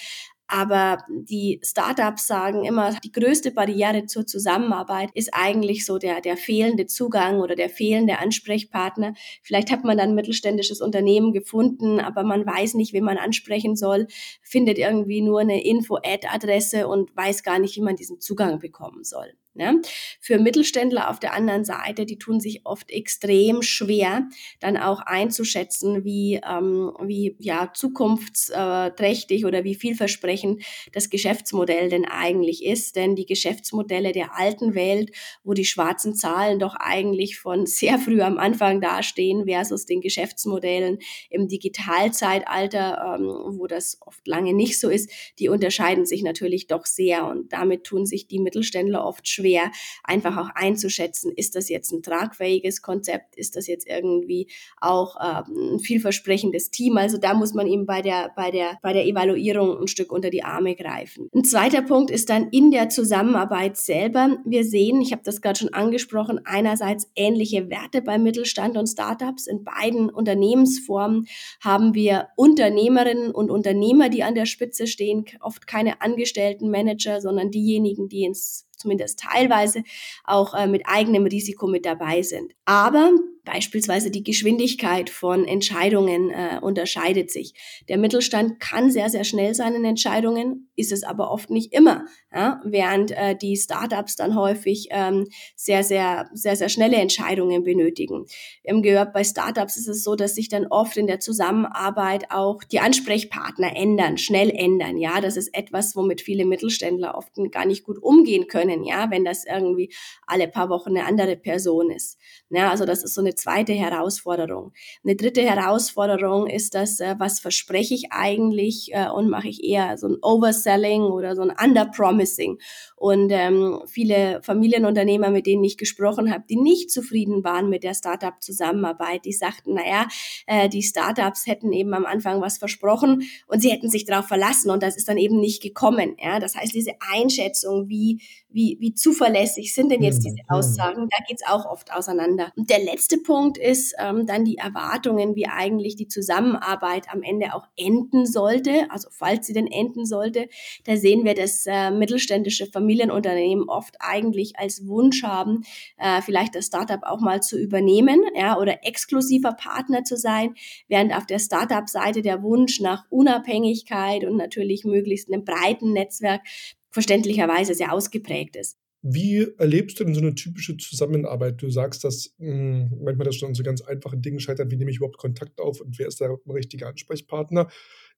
Aber 0.51 0.97
die 1.07 1.61
Startups 1.63 2.25
sagen 2.25 2.65
immer, 2.65 2.97
die 3.03 3.11
größte 3.11 3.51
Barriere 3.51 4.07
zur 4.07 4.25
Zusammenarbeit 4.25 5.11
ist 5.13 5.29
eigentlich 5.31 5.85
so 5.85 5.99
der, 5.99 6.21
der 6.21 6.37
fehlende 6.37 6.87
Zugang 6.87 7.39
oder 7.39 7.55
der 7.55 7.69
fehlende 7.69 8.17
Ansprechpartner. 8.17 9.13
Vielleicht 9.43 9.69
hat 9.71 9.83
man 9.83 9.95
dann 9.95 10.09
ein 10.09 10.15
mittelständisches 10.15 10.81
Unternehmen 10.81 11.33
gefunden, 11.33 11.99
aber 11.99 12.23
man 12.23 12.47
weiß 12.47 12.73
nicht, 12.73 12.93
wen 12.93 13.03
man 13.03 13.19
ansprechen 13.19 13.75
soll, 13.75 14.07
findet 14.41 14.79
irgendwie 14.79 15.21
nur 15.21 15.41
eine 15.41 15.63
Info-Ad-Adresse 15.63 16.87
und 16.87 17.15
weiß 17.15 17.43
gar 17.43 17.59
nicht, 17.59 17.75
wie 17.75 17.81
man 17.81 17.95
diesen 17.95 18.19
Zugang 18.19 18.57
bekommen 18.57 19.03
soll. 19.03 19.31
Ne? 19.55 19.81
Für 20.21 20.37
Mittelständler 20.37 21.09
auf 21.09 21.19
der 21.19 21.33
anderen 21.33 21.65
Seite, 21.65 22.05
die 22.05 22.17
tun 22.17 22.39
sich 22.39 22.61
oft 22.65 22.91
extrem 22.91 23.61
schwer, 23.61 24.29
dann 24.61 24.77
auch 24.77 25.01
einzuschätzen, 25.01 26.05
wie, 26.05 26.39
ähm, 26.47 26.93
wie 27.01 27.35
ja, 27.39 27.71
zukunftsträchtig 27.73 29.45
oder 29.45 29.63
wie 29.63 29.75
vielversprechend 29.75 30.63
das 30.93 31.09
Geschäftsmodell 31.09 31.89
denn 31.89 32.05
eigentlich 32.05 32.63
ist. 32.63 32.95
Denn 32.95 33.15
die 33.15 33.25
Geschäftsmodelle 33.25 34.11
der 34.11 34.37
alten 34.37 34.75
Welt, 34.75 35.11
wo 35.43 35.53
die 35.53 35.65
schwarzen 35.65 36.15
Zahlen 36.15 36.59
doch 36.59 36.75
eigentlich 36.75 37.37
von 37.39 37.65
sehr 37.65 37.99
früh 37.99 38.21
am 38.21 38.37
Anfang 38.37 38.79
dastehen, 38.79 39.45
versus 39.45 39.85
den 39.85 39.99
Geschäftsmodellen 39.99 40.99
im 41.29 41.47
Digitalzeitalter, 41.47 43.17
ähm, 43.19 43.57
wo 43.57 43.67
das 43.67 43.97
oft 44.01 44.25
lange 44.27 44.53
nicht 44.53 44.79
so 44.79 44.89
ist, 44.89 45.11
die 45.39 45.49
unterscheiden 45.49 46.05
sich 46.05 46.21
natürlich 46.21 46.67
doch 46.67 46.85
sehr. 46.85 47.27
Und 47.27 47.51
damit 47.51 47.83
tun 47.83 48.05
sich 48.05 48.27
die 48.27 48.39
Mittelständler 48.39 49.03
oft 49.03 49.27
schwer 49.27 49.48
schwer, 49.49 49.71
einfach 50.03 50.37
auch 50.37 50.49
einzuschätzen, 50.53 51.31
ist 51.35 51.55
das 51.55 51.69
jetzt 51.69 51.91
ein 51.91 52.01
tragfähiges 52.01 52.81
Konzept, 52.81 53.35
ist 53.35 53.55
das 53.55 53.67
jetzt 53.67 53.87
irgendwie 53.87 54.47
auch 54.79 55.15
ähm, 55.21 55.75
ein 55.75 55.79
vielversprechendes 55.79 56.71
Team. 56.71 56.97
Also 56.97 57.17
da 57.17 57.33
muss 57.33 57.53
man 57.53 57.67
ihm 57.67 57.85
bei 57.85 58.01
der, 58.01 58.31
bei, 58.35 58.51
der, 58.51 58.77
bei 58.81 58.93
der 58.93 59.05
Evaluierung 59.05 59.81
ein 59.81 59.87
Stück 59.87 60.11
unter 60.11 60.29
die 60.29 60.43
Arme 60.43 60.75
greifen. 60.75 61.29
Ein 61.33 61.43
zweiter 61.43 61.81
Punkt 61.81 62.11
ist 62.11 62.29
dann 62.29 62.49
in 62.51 62.71
der 62.71 62.89
Zusammenarbeit 62.89 63.77
selber. 63.77 64.37
Wir 64.45 64.63
sehen, 64.63 65.01
ich 65.01 65.11
habe 65.11 65.23
das 65.23 65.41
gerade 65.41 65.59
schon 65.59 65.73
angesprochen, 65.73 66.39
einerseits 66.45 67.09
ähnliche 67.15 67.69
Werte 67.69 68.01
bei 68.01 68.17
Mittelstand 68.17 68.77
und 68.77 68.87
Startups. 68.87 69.47
In 69.47 69.63
beiden 69.63 70.09
Unternehmensformen 70.09 71.27
haben 71.61 71.93
wir 71.93 72.27
Unternehmerinnen 72.35 73.31
und 73.31 73.49
Unternehmer, 73.49 74.09
die 74.09 74.23
an 74.23 74.35
der 74.35 74.45
Spitze 74.45 74.87
stehen, 74.87 75.25
oft 75.41 75.67
keine 75.67 76.01
angestellten 76.01 76.69
Manager, 76.69 77.21
sondern 77.21 77.51
diejenigen, 77.51 78.09
die 78.09 78.23
ins 78.23 78.68
zumindest 78.79 79.19
teilweise 79.19 79.83
auch 80.23 80.53
äh, 80.53 80.67
mit 80.67 80.83
eigenem 80.85 81.25
Risiko 81.25 81.67
mit 81.67 81.85
dabei 81.85 82.21
sind. 82.21 82.53
Aber 82.65 83.11
Beispielsweise 83.51 84.11
die 84.11 84.23
Geschwindigkeit 84.23 85.09
von 85.09 85.43
Entscheidungen 85.43 86.29
äh, 86.29 86.59
unterscheidet 86.61 87.31
sich. 87.31 87.55
Der 87.89 87.97
Mittelstand 87.97 88.59
kann 88.59 88.91
sehr, 88.91 89.09
sehr 89.09 89.23
schnell 89.23 89.55
seinen 89.55 89.85
Entscheidungen, 89.85 90.69
ist 90.75 90.91
es 90.91 91.03
aber 91.03 91.31
oft 91.31 91.49
nicht 91.49 91.73
immer, 91.73 92.05
ja? 92.31 92.61
während 92.63 93.09
äh, 93.09 93.35
die 93.35 93.57
Startups 93.57 94.15
dann 94.15 94.35
häufig 94.35 94.89
ähm, 94.91 95.25
sehr, 95.55 95.83
sehr, 95.83 96.29
sehr, 96.31 96.55
sehr 96.57 96.69
schnelle 96.69 96.97
Entscheidungen 96.97 97.63
benötigen. 97.63 98.27
Wir 98.61 98.71
haben 98.71 98.83
gehört, 98.83 99.13
bei 99.13 99.23
Startups 99.23 99.77
ist 99.77 99.87
es 99.87 100.03
so, 100.03 100.15
dass 100.15 100.35
sich 100.35 100.49
dann 100.49 100.67
oft 100.67 100.95
in 100.95 101.07
der 101.07 101.19
Zusammenarbeit 101.19 102.29
auch 102.29 102.63
die 102.63 102.79
Ansprechpartner 102.79 103.75
ändern, 103.75 104.19
schnell 104.19 104.51
ändern. 104.51 104.95
Ja, 104.97 105.21
das 105.21 105.37
ist 105.37 105.55
etwas, 105.55 105.95
womit 105.95 106.21
viele 106.21 106.45
Mittelständler 106.45 107.17
oft 107.17 107.31
gar 107.51 107.65
nicht 107.65 107.83
gut 107.83 107.97
umgehen 107.97 108.45
können. 108.45 108.83
Ja, 108.83 109.09
wenn 109.09 109.25
das 109.25 109.43
irgendwie 109.45 109.91
alle 110.27 110.47
paar 110.47 110.69
Wochen 110.69 110.89
eine 110.89 111.07
andere 111.07 111.35
Person 111.35 111.89
ist. 111.89 112.19
Ja, 112.51 112.69
also 112.69 112.85
das 112.85 113.03
ist 113.03 113.15
so 113.15 113.21
eine 113.21 113.33
zweite 113.41 113.73
Herausforderung. 113.73 114.73
Eine 115.03 115.15
dritte 115.15 115.41
Herausforderung 115.41 116.47
ist 116.47 116.75
das, 116.75 116.99
äh, 116.99 117.15
was 117.17 117.39
verspreche 117.39 117.93
ich 117.95 118.11
eigentlich 118.11 118.91
äh, 118.93 119.09
und 119.09 119.29
mache 119.29 119.47
ich 119.47 119.63
eher 119.63 119.97
so 119.97 120.07
ein 120.07 120.17
Overselling 120.21 121.03
oder 121.03 121.35
so 121.35 121.41
ein 121.41 121.51
Underpromising. 121.51 122.59
Und 122.99 123.31
ähm, 123.31 123.81
viele 123.87 124.41
Familienunternehmer, 124.43 125.29
mit 125.29 125.45
denen 125.45 125.63
ich 125.63 125.77
gesprochen 125.77 126.33
habe, 126.33 126.43
die 126.49 126.57
nicht 126.57 126.91
zufrieden 126.91 127.45
waren 127.45 127.69
mit 127.69 127.83
der 127.83 127.93
Startup-Zusammenarbeit, 127.93 129.23
die 129.23 129.31
sagten, 129.31 129.75
naja, 129.75 130.07
äh, 130.47 130.67
die 130.67 130.83
Startups 130.83 131.47
hätten 131.47 131.71
eben 131.71 131.93
am 131.93 132.05
Anfang 132.05 132.41
was 132.41 132.57
versprochen 132.57 133.23
und 133.47 133.61
sie 133.61 133.71
hätten 133.71 133.89
sich 133.89 134.03
darauf 134.03 134.25
verlassen 134.25 134.69
und 134.69 134.83
das 134.83 134.97
ist 134.97 135.07
dann 135.07 135.17
eben 135.17 135.39
nicht 135.39 135.61
gekommen. 135.61 136.17
Ja? 136.21 136.41
Das 136.41 136.55
heißt, 136.55 136.73
diese 136.73 136.91
Einschätzung, 137.13 137.87
wie, 137.87 138.21
wie, 138.49 138.77
wie 138.81 138.93
zuverlässig 138.93 139.73
sind 139.73 139.91
denn 139.91 140.03
jetzt 140.03 140.25
mhm, 140.25 140.35
diese 140.35 140.49
Aussagen, 140.49 141.07
da 141.09 141.23
geht's 141.25 141.43
auch 141.47 141.65
oft 141.65 141.93
auseinander. 141.93 142.51
Und 142.57 142.69
der 142.69 142.83
letzte 142.83 143.17
Punkt 143.17 143.57
ist 143.57 143.95
ähm, 143.97 144.25
dann 144.25 144.43
die 144.43 144.57
Erwartungen, 144.57 145.35
wie 145.35 145.47
eigentlich 145.47 145.95
die 145.95 146.09
Zusammenarbeit 146.09 147.07
am 147.09 147.23
Ende 147.23 147.53
auch 147.53 147.67
enden 147.77 148.25
sollte, 148.25 148.89
also 148.89 149.07
falls 149.11 149.47
sie 149.47 149.53
denn 149.53 149.67
enden 149.67 150.05
sollte. 150.05 150.49
Da 150.83 150.97
sehen 150.97 151.23
wir, 151.23 151.35
dass 151.35 151.65
äh, 151.65 151.91
mittelständische 151.91 152.65
Familienunternehmen 152.89 153.69
oft 153.69 153.95
eigentlich 153.99 154.57
als 154.57 154.87
Wunsch 154.87 155.21
haben, 155.21 155.61
äh, 155.97 156.21
vielleicht 156.23 156.55
das 156.55 156.65
Startup 156.65 157.01
auch 157.03 157.21
mal 157.21 157.41
zu 157.41 157.59
übernehmen 157.59 158.19
ja, 158.35 158.57
oder 158.57 158.79
exklusiver 158.83 159.53
Partner 159.53 160.03
zu 160.03 160.17
sein, 160.17 160.55
während 160.87 161.15
auf 161.15 161.27
der 161.27 161.37
Startup-Seite 161.37 162.23
der 162.23 162.41
Wunsch 162.41 162.79
nach 162.79 163.05
Unabhängigkeit 163.11 164.23
und 164.23 164.37
natürlich 164.37 164.85
möglichst 164.85 165.31
einem 165.31 165.43
breiten 165.45 165.93
Netzwerk 165.93 166.41
verständlicherweise 166.89 167.75
sehr 167.75 167.93
ausgeprägt 167.93 168.55
ist. 168.55 168.77
Wie 169.01 169.47
erlebst 169.57 169.99
du 169.99 170.03
denn 170.03 170.15
so 170.15 170.19
eine 170.19 170.35
typische 170.35 170.75
Zusammenarbeit? 170.75 171.61
Du 171.61 171.69
sagst, 171.69 172.03
dass 172.03 172.33
mh, 172.39 172.89
hm, 172.89 173.03
manchmal 173.03 173.25
das 173.25 173.35
schon 173.35 173.53
so 173.53 173.63
ganz 173.63 173.81
einfache 173.81 174.17
Dinge 174.17 174.39
scheitert, 174.39 174.71
wie 174.71 174.75
nehme 174.75 174.89
ich 174.89 174.97
überhaupt 174.97 175.17
Kontakt 175.17 175.61
auf 175.61 175.79
und 175.79 175.99
wer 175.99 176.07
ist 176.07 176.19
da 176.19 176.25
ein 176.25 176.51
richtiger 176.51 176.87
Ansprechpartner? 176.87 177.69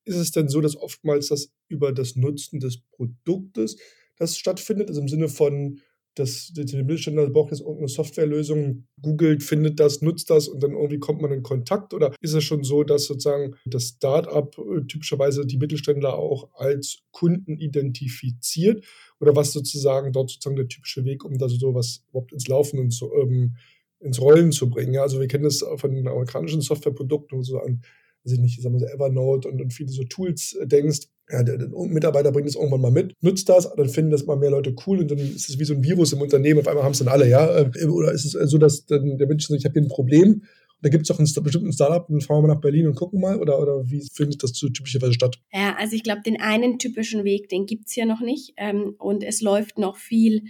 Ist 0.06 0.16
es 0.16 0.32
denn 0.32 0.48
so, 0.48 0.62
dass 0.62 0.78
oftmals 0.78 1.28
das 1.28 1.52
über 1.68 1.92
das 1.92 2.16
Nutzen 2.16 2.60
des 2.60 2.82
Produktes 2.82 3.78
das 4.22 4.38
stattfindet, 4.38 4.90
also 4.90 5.02
im 5.02 5.08
Sinne 5.08 5.28
von, 5.28 5.80
dass 6.16 6.52
der 6.54 6.66
Mittelständler 6.84 7.30
braucht 7.30 7.52
jetzt 7.52 7.62
irgendeine 7.62 7.88
Softwarelösung, 7.88 8.86
googelt, 9.02 9.44
findet 9.44 9.80
das, 9.80 10.02
nutzt 10.02 10.30
das 10.30 10.48
und 10.48 10.62
dann 10.62 10.74
irgendwie 10.74 11.00
kommt 11.00 11.22
man 11.22 11.32
in 11.32 11.42
Kontakt? 11.42 11.94
Oder 11.94 12.14
ist 12.20 12.34
es 12.34 12.44
schon 12.44 12.64
so, 12.64 12.84
dass 12.84 13.06
sozusagen 13.06 13.56
das 13.66 13.96
Startup 13.96 14.56
äh, 14.58 14.86
typischerweise 14.86 15.46
die 15.46 15.58
Mittelständler 15.58 16.18
auch 16.18 16.50
als 16.54 17.00
Kunden 17.12 17.58
identifiziert? 17.58 18.86
Oder 19.20 19.36
was 19.36 19.54
sozusagen 19.54 20.12
dort 20.12 20.30
sozusagen 20.30 20.58
der 20.58 20.68
typische 20.68 21.06
Weg, 21.06 21.24
um 21.24 21.38
da 21.38 21.48
so 21.48 21.74
was 21.74 22.04
überhaupt 22.10 22.34
ins 22.34 22.48
Laufen 22.48 22.80
und 22.80 22.92
so, 22.92 23.16
ähm, 23.16 23.56
ins 24.00 24.20
Rollen 24.20 24.52
zu 24.52 24.70
bringen? 24.70 24.94
Ja, 24.94 25.04
also 25.04 25.20
wir 25.20 25.28
kennen 25.28 25.46
das 25.46 25.64
von 25.78 25.94
den 25.94 26.08
amerikanischen 26.08 26.62
Softwareprodukten, 26.62 27.38
wo 27.38 27.44
so 27.44 27.60
an, 27.60 27.84
weiß 28.26 28.34
ich 28.34 28.40
nicht, 28.40 28.62
sagen 28.62 28.76
wir 28.76 28.80
so 28.82 28.94
Evernote 28.94 29.48
und, 29.48 29.62
und 29.62 29.72
viele 29.72 29.90
so 29.90 30.04
Tools 30.04 30.54
äh, 30.54 30.68
denkst, 30.68 31.08
ja, 31.32 31.44
der, 31.44 31.58
der 31.58 31.70
Mitarbeiter 31.70 32.32
bringt 32.32 32.48
es 32.48 32.56
irgendwann 32.56 32.82
mal 32.82 32.92
mit, 32.92 33.14
nutzt 33.22 33.50
das, 33.50 33.74
dann 33.76 33.90
finden 33.90 34.12
das 34.12 34.26
mal 34.26 34.38
mehr 34.38 34.52
Leute 34.52 34.76
cool 34.86 35.00
und 35.00 35.12
dann 35.12 35.18
ist 35.18 35.50
es 35.50 35.60
wie 35.60 35.66
so 35.66 35.74
ein 35.74 35.84
Virus 35.84 36.14
im 36.14 36.22
Unternehmen, 36.22 36.60
auf 36.60 36.68
einmal 36.68 36.84
haben 36.84 36.92
es 36.92 37.00
dann 37.00 37.08
alle, 37.08 37.30
ja. 37.30 37.58
Äh, 37.58 37.86
oder 37.86 38.12
ist 38.12 38.36
es 38.36 38.50
so, 38.50 38.58
dass 38.58 38.86
dann 38.86 39.18
der 39.18 39.28
Mensch 39.28 39.48
sagt, 39.48 39.60
ich 39.60 39.66
habe 39.66 39.74
hier 39.74 39.84
ein 39.84 39.88
Problem, 39.88 40.44
da 40.82 40.90
gibt 40.90 41.04
es 41.04 41.08
doch 41.10 41.20
einen 41.20 41.44
bestimmten 41.44 41.72
Startup, 41.72 42.08
dann 42.08 42.22
fahren 42.22 42.44
wir 42.44 42.48
nach 42.48 42.62
Berlin 42.62 42.88
und 42.88 42.96
gucken 42.96 43.22
mal, 43.22 43.40
oder, 43.40 43.62
oder 43.62 43.90
wie 43.90 44.02
findet 44.14 44.42
das 44.44 44.52
so 44.54 44.68
typischerweise 44.70 45.14
statt? 45.14 45.40
Ja, 45.54 45.76
also 45.78 45.96
ich 45.96 46.04
glaube, 46.04 46.22
den 46.26 46.42
einen 46.42 46.80
typischen 46.80 47.24
Weg, 47.24 47.50
den 47.50 47.66
gibt 47.66 47.88
es 47.88 47.94
hier 47.94 48.06
noch 48.06 48.22
nicht 48.22 48.54
ähm, 48.58 48.96
und 48.98 49.24
es 49.24 49.42
läuft 49.42 49.78
noch 49.78 49.98
viel 49.98 50.44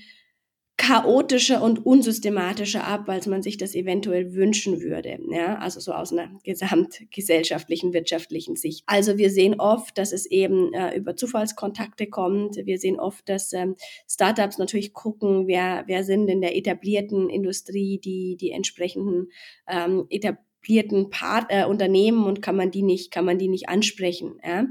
chaotischer 0.82 1.62
und 1.62 1.86
unsystematischer 1.86 2.84
ab, 2.88 3.08
als 3.08 3.28
man 3.28 3.44
sich 3.44 3.58
das 3.58 3.76
eventuell 3.76 4.34
wünschen 4.34 4.82
würde. 4.82 5.20
Ja, 5.30 5.60
also 5.60 5.80
so 5.80 5.94
aus 5.94 6.12
einer 6.12 6.32
gesamtgesellschaftlichen, 6.44 7.94
wirtschaftlichen 7.94 8.56
Sicht. 8.56 8.84
Also 8.88 9.20
wir 9.20 9.30
sehen 9.30 9.60
oft, 9.60 9.96
dass 10.00 10.12
es 10.12 10.26
eben 10.26 10.74
äh, 10.74 10.98
über 10.98 11.16
Zufallskontakte 11.16 12.08
kommt. 12.08 12.56
Wir 12.66 12.80
sehen 12.80 13.00
oft, 13.00 13.30
dass 13.30 13.54
ähm, 13.54 13.76
Startups 14.10 14.58
natürlich 14.58 14.92
gucken, 14.94 15.46
wer, 15.46 15.84
wer 15.86 16.04
sind 16.04 16.28
in 16.30 16.42
der 16.42 16.58
etablierten 16.58 17.30
Industrie 17.30 18.00
die, 18.00 18.36
die 18.36 18.50
entsprechenden 18.50 19.28
ähm, 19.68 20.08
etablierten 20.10 20.51
etablierten 20.62 21.10
Part, 21.10 21.46
äh, 21.50 21.66
Unternehmen 21.66 22.26
und 22.26 22.42
kann 22.42 22.56
man 22.56 22.72
die 22.72 22.84
nicht, 22.84 23.12
kann 23.12 23.26
man 23.26 23.38
die 23.38 23.48
nicht 23.48 23.70
ansprechen. 23.70 24.40
Ja? 24.46 24.66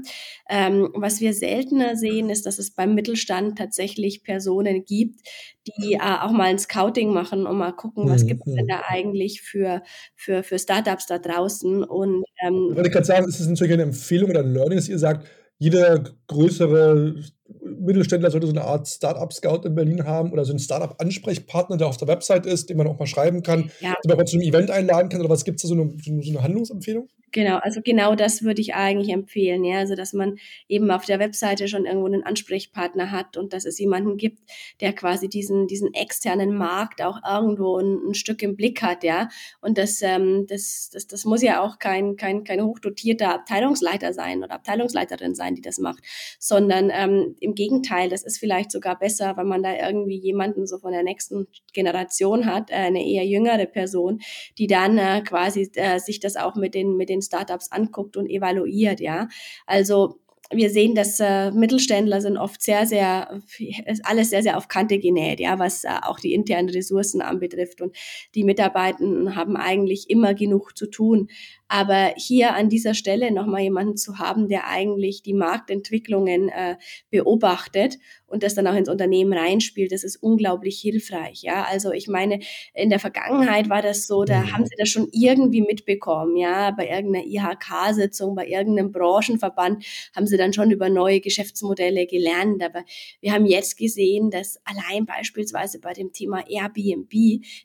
Ähm, 0.49 0.89
was 0.93 1.19
wir 1.19 1.33
seltener 1.33 1.95
sehen, 1.95 2.29
ist, 2.29 2.45
dass 2.45 2.59
es 2.59 2.71
beim 2.71 2.95
Mittelstand 2.95 3.57
tatsächlich 3.57 4.23
Personen 4.23 4.85
gibt, 4.85 5.21
die 5.67 5.93
äh, 5.93 5.99
auch 5.99 6.31
mal 6.31 6.45
ein 6.45 6.59
Scouting 6.59 7.13
machen 7.13 7.45
und 7.45 7.57
mal 7.57 7.73
gucken, 7.73 8.09
was 8.09 8.23
mhm. 8.23 8.27
gibt 8.27 8.47
es 8.47 8.55
denn 8.55 8.67
da 8.67 8.81
eigentlich 8.87 9.41
für, 9.41 9.83
für, 10.15 10.43
für 10.43 10.59
Startups 10.59 11.07
da 11.07 11.19
draußen. 11.19 11.83
Und, 11.83 12.23
ähm, 12.45 12.67
ich 12.69 12.75
wollte 12.75 12.89
gerade 12.89 13.05
sagen, 13.05 13.27
ist 13.27 13.39
es 13.39 13.47
natürlich 13.47 13.73
eine 13.73 13.83
Empfehlung 13.83 14.29
oder 14.29 14.41
ein 14.41 14.53
Learning, 14.53 14.77
dass 14.77 14.89
ihr 14.89 14.99
sagt, 14.99 15.27
jeder 15.57 16.03
größere 16.27 17.21
Mittelständler 17.63 18.31
sollte 18.31 18.47
so 18.47 18.53
eine 18.53 18.63
Art 18.63 18.87
Startup-Scout 18.87 19.65
in 19.65 19.75
Berlin 19.75 20.05
haben 20.05 20.31
oder 20.31 20.45
so 20.45 20.51
einen 20.51 20.59
Startup-Ansprechpartner, 20.59 21.77
der 21.77 21.87
auf 21.87 21.97
der 21.97 22.07
Website 22.07 22.45
ist, 22.45 22.69
den 22.69 22.77
man 22.77 22.87
auch 22.87 22.99
mal 22.99 23.07
schreiben 23.07 23.43
kann, 23.43 23.71
ja. 23.79 23.95
den 24.03 24.09
man 24.09 24.19
auch 24.19 24.25
zu 24.25 24.37
einem 24.37 24.47
Event 24.47 24.71
einladen 24.71 25.09
kann. 25.09 25.21
Oder 25.21 25.29
was 25.29 25.45
gibt 25.45 25.57
es 25.57 25.63
da 25.63 25.67
so 25.67 25.73
eine, 25.73 25.91
so 25.99 26.29
eine 26.29 26.43
Handlungsempfehlung? 26.43 27.07
Genau, 27.33 27.57
also 27.57 27.79
genau 27.81 28.15
das 28.15 28.43
würde 28.43 28.59
ich 28.59 28.75
eigentlich 28.75 29.09
empfehlen, 29.09 29.63
ja, 29.63 29.77
also 29.77 29.95
dass 29.95 30.11
man 30.11 30.37
eben 30.67 30.91
auf 30.91 31.05
der 31.05 31.19
Webseite 31.19 31.69
schon 31.69 31.85
irgendwo 31.85 32.07
einen 32.07 32.23
Ansprechpartner 32.23 33.11
hat 33.11 33.37
und 33.37 33.53
dass 33.53 33.63
es 33.63 33.79
jemanden 33.79 34.17
gibt, 34.17 34.39
der 34.81 34.91
quasi 34.91 35.29
diesen 35.29 35.67
diesen 35.67 35.93
externen 35.93 36.53
Markt 36.53 37.01
auch 37.01 37.19
irgendwo 37.25 37.77
ein, 37.77 38.09
ein 38.09 38.13
Stück 38.15 38.43
im 38.43 38.57
Blick 38.57 38.81
hat, 38.81 39.05
ja, 39.05 39.29
und 39.61 39.77
das 39.77 40.01
ähm, 40.01 40.45
das 40.49 40.89
das 40.91 41.07
das 41.07 41.23
muss 41.23 41.41
ja 41.41 41.61
auch 41.61 41.79
kein 41.79 42.17
kein 42.17 42.43
kein 42.43 42.61
hochdotierter 42.61 43.33
Abteilungsleiter 43.33 44.11
sein 44.13 44.43
oder 44.43 44.55
Abteilungsleiterin 44.55 45.33
sein, 45.33 45.55
die 45.55 45.61
das 45.61 45.79
macht, 45.79 46.03
sondern 46.37 46.91
ähm, 46.93 47.35
im 47.41 47.55
Gegenteil, 47.55 48.09
das 48.09 48.23
ist 48.23 48.37
vielleicht 48.37 48.71
sogar 48.71 48.97
besser, 48.97 49.35
wenn 49.37 49.47
man 49.47 49.63
da 49.63 49.73
irgendwie 49.75 50.17
jemanden 50.17 50.67
so 50.67 50.77
von 50.77 50.91
der 50.91 51.03
nächsten 51.03 51.47
Generation 51.73 52.45
hat, 52.45 52.69
äh, 52.69 52.75
eine 52.75 53.05
eher 53.05 53.25
jüngere 53.25 53.65
Person, 53.65 54.21
die 54.57 54.67
dann 54.67 54.97
äh, 54.97 55.21
quasi 55.21 55.69
äh, 55.75 55.99
sich 55.99 56.19
das 56.19 56.35
auch 56.35 56.55
mit 56.55 56.75
den 56.75 56.97
mit 56.97 57.09
den 57.09 57.21
Startups 57.21 57.71
anguckt 57.71 58.15
und 58.17 58.29
evaluiert, 58.29 58.99
ja. 58.99 59.27
Also 59.65 60.21
wir 60.53 60.69
sehen, 60.69 60.95
dass 60.95 61.19
äh, 61.19 61.51
Mittelständler 61.51 62.21
sind 62.21 62.37
oft 62.37 62.61
sehr, 62.61 62.85
sehr, 62.85 63.41
ist 63.85 64.05
alles 64.05 64.29
sehr, 64.29 64.43
sehr 64.43 64.57
auf 64.57 64.67
Kante 64.67 64.99
genäht, 64.99 65.39
ja, 65.39 65.59
was 65.59 65.83
äh, 65.83 65.89
auch 66.01 66.19
die 66.19 66.33
internen 66.33 66.69
Ressourcen 66.69 67.21
anbetrifft. 67.21 67.81
Und 67.81 67.95
die 68.35 68.43
Mitarbeitenden 68.43 69.35
haben 69.35 69.55
eigentlich 69.55 70.09
immer 70.09 70.33
genug 70.33 70.77
zu 70.77 70.87
tun. 70.87 71.29
Aber 71.73 72.11
hier 72.17 72.53
an 72.53 72.67
dieser 72.67 72.93
Stelle 72.93 73.31
nochmal 73.31 73.61
jemanden 73.61 73.95
zu 73.95 74.19
haben, 74.19 74.49
der 74.49 74.67
eigentlich 74.67 75.23
die 75.23 75.33
Marktentwicklungen 75.33 76.49
äh, 76.49 76.75
beobachtet 77.09 77.97
und 78.27 78.43
das 78.43 78.55
dann 78.55 78.67
auch 78.67 78.75
ins 78.75 78.89
Unternehmen 78.89 79.31
reinspielt, 79.31 79.93
das 79.93 80.03
ist 80.03 80.17
unglaublich 80.17 80.81
hilfreich. 80.81 81.43
Ja, 81.43 81.63
also 81.63 81.93
ich 81.93 82.09
meine, 82.09 82.39
in 82.73 82.89
der 82.89 82.99
Vergangenheit 82.99 83.69
war 83.69 83.81
das 83.81 84.05
so, 84.05 84.25
da 84.25 84.41
mhm. 84.41 84.51
haben 84.51 84.65
sie 84.65 84.75
das 84.77 84.89
schon 84.89 85.07
irgendwie 85.13 85.61
mitbekommen, 85.61 86.35
ja, 86.35 86.71
bei 86.71 86.89
irgendeiner 86.89 87.25
IHK-Sitzung, 87.25 88.35
bei 88.35 88.47
irgendeinem 88.47 88.91
Branchenverband 88.91 89.85
haben 90.13 90.27
sie 90.27 90.35
dann 90.35 90.51
schon 90.51 90.71
über 90.71 90.89
neue 90.89 91.21
Geschäftsmodelle 91.21 92.05
gelernt. 92.05 92.61
Aber 92.61 92.83
wir 93.21 93.31
haben 93.31 93.45
jetzt 93.45 93.77
gesehen, 93.77 94.29
dass 94.29 94.59
allein 94.65 95.05
beispielsweise 95.05 95.79
bei 95.79 95.93
dem 95.93 96.11
Thema 96.11 96.43
Airbnb, 96.49 97.13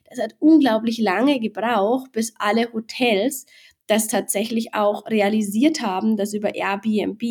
das 0.09 0.21
hat 0.21 0.37
unglaublich 0.39 0.97
lange 0.97 1.41
gebraucht, 1.41 2.13
bis 2.13 2.33
alle 2.37 2.71
Hotels 2.71 3.45
das 3.87 4.07
tatsächlich 4.07 4.73
auch 4.73 5.05
realisiert 5.07 5.81
haben, 5.81 6.17
dass 6.17 6.33
über 6.33 6.55
Airbnb 6.55 7.21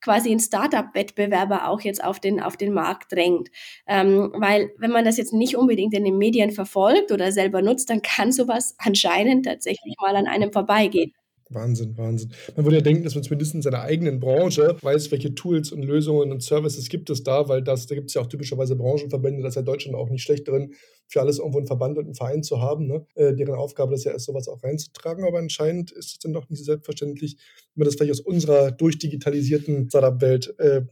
quasi 0.00 0.30
ein 0.30 0.40
Startup-Wettbewerber 0.40 1.68
auch 1.68 1.80
jetzt 1.80 2.04
auf 2.04 2.20
den, 2.20 2.40
auf 2.40 2.56
den 2.56 2.74
Markt 2.74 3.12
drängt. 3.12 3.50
Ähm, 3.86 4.32
weil 4.36 4.70
wenn 4.78 4.90
man 4.90 5.04
das 5.04 5.16
jetzt 5.16 5.32
nicht 5.32 5.56
unbedingt 5.56 5.94
in 5.94 6.04
den 6.04 6.18
Medien 6.18 6.50
verfolgt 6.50 7.12
oder 7.12 7.32
selber 7.32 7.62
nutzt, 7.62 7.90
dann 7.90 8.02
kann 8.02 8.32
sowas 8.32 8.74
anscheinend 8.78 9.46
tatsächlich 9.46 9.94
mal 10.00 10.16
an 10.16 10.26
einem 10.26 10.52
vorbeigehen. 10.52 11.12
Wahnsinn, 11.54 11.96
Wahnsinn. 11.96 12.32
Man 12.56 12.64
würde 12.64 12.76
ja 12.76 12.82
denken, 12.82 13.04
dass 13.04 13.14
man 13.14 13.24
zumindest 13.24 13.54
in 13.54 13.62
seiner 13.62 13.82
eigenen 13.82 14.20
Branche 14.20 14.76
weiß, 14.80 15.10
welche 15.10 15.34
Tools 15.34 15.72
und 15.72 15.82
Lösungen 15.82 16.32
und 16.32 16.42
Services 16.42 16.88
gibt 16.88 17.10
es 17.10 17.22
da, 17.22 17.48
weil 17.48 17.62
das, 17.62 17.86
da 17.86 17.94
gibt 17.94 18.08
es 18.08 18.14
ja 18.14 18.20
auch 18.20 18.26
typischerweise 18.26 18.76
Branchenverbände, 18.76 19.42
das 19.42 19.52
ist 19.52 19.56
ja 19.56 19.62
Deutschland 19.62 19.96
auch 19.96 20.10
nicht 20.10 20.22
schlecht 20.22 20.48
drin, 20.48 20.74
für 21.06 21.20
alles 21.20 21.38
irgendwo 21.38 21.58
einen 21.58 21.66
Verband 21.66 21.98
und 21.98 22.04
einen 22.04 22.14
Verein 22.14 22.42
zu 22.42 22.60
haben, 22.60 22.86
ne? 22.86 23.06
äh, 23.14 23.34
deren 23.34 23.54
Aufgabe 23.54 23.92
das 23.92 24.04
ja 24.04 24.12
ist, 24.12 24.24
sowas 24.24 24.48
auch 24.48 24.62
reinzutragen. 24.62 25.24
Aber 25.24 25.38
anscheinend 25.38 25.92
ist 25.92 26.12
es 26.12 26.18
dann 26.18 26.32
doch 26.32 26.48
nicht 26.48 26.58
so 26.58 26.64
selbstverständlich, 26.64 27.36
wie 27.74 27.80
man 27.80 27.86
das 27.86 27.94
vielleicht 27.94 28.12
aus 28.12 28.20
unserer 28.20 28.70
durchdigitalisierten 28.70 29.88
Startup-Welt 29.88 30.58
äh, 30.58 30.82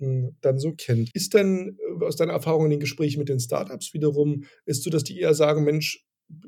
dann 0.40 0.58
so 0.58 0.72
kennt. 0.72 1.10
Ist 1.14 1.34
denn 1.34 1.78
äh, 2.00 2.04
aus 2.04 2.16
deiner 2.16 2.32
Erfahrung 2.34 2.66
in 2.66 2.70
den 2.72 2.80
Gesprächen 2.80 3.18
mit 3.18 3.28
den 3.28 3.40
Startups 3.40 3.94
wiederum, 3.94 4.44
ist 4.66 4.82
so, 4.82 4.90
dass 4.90 5.04
die 5.04 5.18
eher 5.18 5.34
sagen, 5.34 5.64
Mensch, 5.64 6.04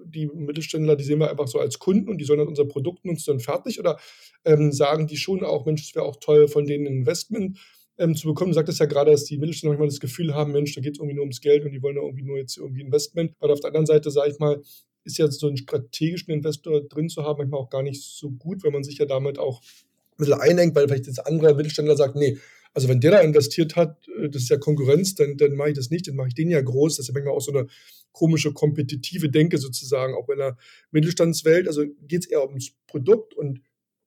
die 0.06 0.26
Mittelständler, 0.26 0.96
die 0.96 1.04
sehen 1.04 1.20
wir 1.20 1.30
einfach 1.30 1.48
so 1.48 1.58
als 1.58 1.78
Kunden 1.78 2.08
und 2.08 2.18
die 2.18 2.24
sollen 2.24 2.38
dann 2.38 2.48
unser 2.48 2.64
Produkt 2.64 3.04
nutzen 3.04 3.32
und 3.32 3.40
fertig? 3.40 3.78
Oder 3.78 3.98
ähm, 4.44 4.72
sagen 4.72 5.06
die 5.06 5.16
schon 5.16 5.44
auch, 5.44 5.66
Mensch, 5.66 5.82
es 5.82 5.94
wäre 5.94 6.04
auch 6.04 6.16
toll, 6.16 6.48
von 6.48 6.66
denen 6.66 6.86
ein 6.86 6.98
Investment 6.98 7.58
ähm, 7.98 8.14
zu 8.14 8.28
bekommen? 8.28 8.50
Du 8.50 8.54
sagtest 8.54 8.80
ja 8.80 8.86
gerade, 8.86 9.10
dass 9.10 9.24
die 9.24 9.38
Mittelständler 9.38 9.72
manchmal 9.72 9.88
das 9.88 10.00
Gefühl 10.00 10.34
haben, 10.34 10.52
Mensch, 10.52 10.74
da 10.74 10.80
geht 10.80 10.94
es 10.94 10.98
irgendwie 10.98 11.14
nur 11.14 11.22
ums 11.22 11.40
Geld 11.40 11.64
und 11.64 11.72
die 11.72 11.82
wollen 11.82 11.96
da 11.96 12.02
irgendwie 12.02 12.24
nur 12.24 12.38
jetzt 12.38 12.56
irgendwie 12.56 12.82
Investment. 12.82 13.32
Aber 13.40 13.52
auf 13.52 13.60
der 13.60 13.68
anderen 13.68 13.86
Seite, 13.86 14.10
sage 14.10 14.30
ich 14.30 14.38
mal, 14.38 14.62
ist 15.04 15.18
ja 15.18 15.30
so 15.30 15.48
einen 15.48 15.56
strategischen 15.56 16.32
Investor 16.32 16.80
drin 16.82 17.08
zu 17.08 17.22
haben, 17.24 17.38
manchmal 17.38 17.60
auch 17.60 17.70
gar 17.70 17.82
nicht 17.82 18.02
so 18.02 18.30
gut, 18.30 18.64
wenn 18.64 18.72
man 18.72 18.84
sich 18.84 18.98
ja 18.98 19.04
damit 19.04 19.38
auch 19.38 19.60
ein 19.60 20.16
bisschen 20.18 20.40
einengt, 20.40 20.74
weil 20.74 20.88
vielleicht 20.88 21.06
jetzt 21.06 21.26
andere 21.26 21.54
Mittelständler 21.54 21.96
sagt, 21.96 22.16
nee, 22.16 22.38
also 22.74 22.88
wenn 22.88 23.00
der 23.00 23.12
da 23.12 23.20
investiert 23.20 23.76
hat, 23.76 24.06
äh, 24.20 24.28
das 24.28 24.42
ist 24.42 24.50
ja 24.50 24.58
Konkurrenz, 24.58 25.14
dann, 25.14 25.36
dann 25.36 25.54
mache 25.54 25.70
ich 25.70 25.76
das 25.76 25.90
nicht, 25.90 26.08
dann 26.08 26.16
mache 26.16 26.28
ich 26.28 26.34
den 26.34 26.50
ja 26.50 26.60
groß. 26.60 26.96
Das 26.96 27.04
ist 27.04 27.08
ja 27.08 27.14
manchmal 27.14 27.34
auch 27.34 27.40
so 27.40 27.52
eine 27.52 27.66
komische 28.12 28.52
kompetitive 28.52 29.30
Denke 29.30 29.58
sozusagen, 29.58 30.14
auch 30.14 30.28
in 30.28 30.38
der 30.38 30.56
Mittelstandswelt. 30.90 31.66
Also 31.68 31.84
geht 32.02 32.24
es 32.24 32.30
eher 32.30 32.44
ums 32.44 32.72
Produkt 32.86 33.34
und 33.34 33.60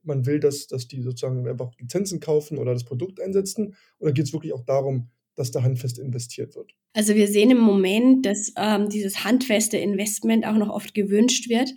man 0.04 0.26
will, 0.26 0.40
dass, 0.40 0.68
dass 0.68 0.88
die 0.88 1.02
sozusagen 1.02 1.48
einfach 1.48 1.72
Lizenzen 1.80 2.20
kaufen 2.20 2.58
oder 2.58 2.74
das 2.74 2.86
Produkt 2.86 3.22
einsetzen? 3.22 3.76
Oder 4.00 4.14
geht 4.14 4.26
es 4.26 4.34
wirklich 4.34 4.54
auch 4.54 4.64
darum, 4.64 5.10
dass 5.36 5.52
da 5.52 5.64
handfest 5.64 6.00
investiert 6.00 6.56
wird? 6.56 6.74
Also 6.94 7.16
wir 7.16 7.28
sehen 7.28 7.52
im 7.52 7.60
Moment, 7.60 8.26
dass 8.26 8.54
ähm, 8.58 8.90
dieses 8.90 9.24
handfeste 9.24 9.78
Investment 9.78 10.46
auch 10.46 10.56
noch 10.56 10.70
oft 10.70 10.94
gewünscht 10.94 11.50
wird. 11.50 11.70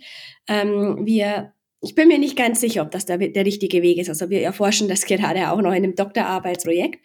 Ähm, 0.47 1.05
wir 1.05 1.53
ich 1.83 1.95
bin 1.95 2.07
mir 2.07 2.19
nicht 2.19 2.37
ganz 2.37 2.61
sicher, 2.61 2.83
ob 2.83 2.91
das 2.91 3.05
der, 3.05 3.17
der 3.17 3.45
richtige 3.45 3.81
Weg 3.81 3.97
ist. 3.97 4.07
Also 4.07 4.29
wir 4.29 4.41
erforschen 4.41 4.87
das 4.87 5.05
gerade 5.05 5.51
auch 5.51 5.61
noch 5.61 5.71
in 5.71 5.83
einem 5.83 5.95
Doktorarbeitsprojekt. 5.95 6.99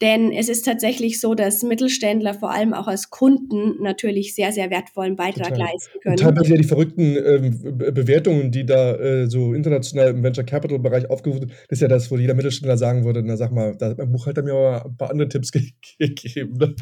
Denn 0.00 0.32
es 0.32 0.48
ist 0.48 0.64
tatsächlich 0.64 1.20
so, 1.20 1.34
dass 1.34 1.62
Mittelständler 1.62 2.32
vor 2.32 2.50
allem 2.50 2.72
auch 2.72 2.86
als 2.86 3.10
Kunden 3.10 3.82
natürlich 3.82 4.34
sehr, 4.34 4.50
sehr 4.52 4.70
wertvollen 4.70 5.16
Beitrag 5.16 5.50
Total. 5.50 5.68
leisten 5.72 6.00
können. 6.00 6.14
Und 6.14 6.20
teilweise 6.20 6.50
ja 6.50 6.56
die 6.56 6.64
verrückten 6.64 7.16
ähm, 7.16 7.76
Bewertungen, 7.76 8.50
die 8.50 8.64
da 8.64 8.94
äh, 8.96 9.28
so 9.28 9.52
international 9.52 10.08
im 10.08 10.22
Venture 10.22 10.44
Capital 10.44 10.78
Bereich 10.78 11.10
aufgerufen 11.10 11.40
sind, 11.40 11.52
das 11.68 11.78
ist 11.78 11.82
ja 11.82 11.88
das, 11.88 12.10
wo 12.10 12.16
jeder 12.16 12.34
Mittelständler 12.34 12.78
sagen 12.78 13.04
würde, 13.04 13.22
na 13.22 13.36
sag 13.36 13.52
mal, 13.52 13.76
da 13.76 13.90
hat 13.90 13.98
mein 13.98 14.12
Buchhalter 14.12 14.42
mir 14.42 14.54
aber 14.54 14.86
ein 14.86 14.96
paar 14.96 15.10
andere 15.10 15.28
Tipps 15.28 15.52
ge 15.52 15.72
gegeben. 15.98 16.56
Ne? 16.56 16.74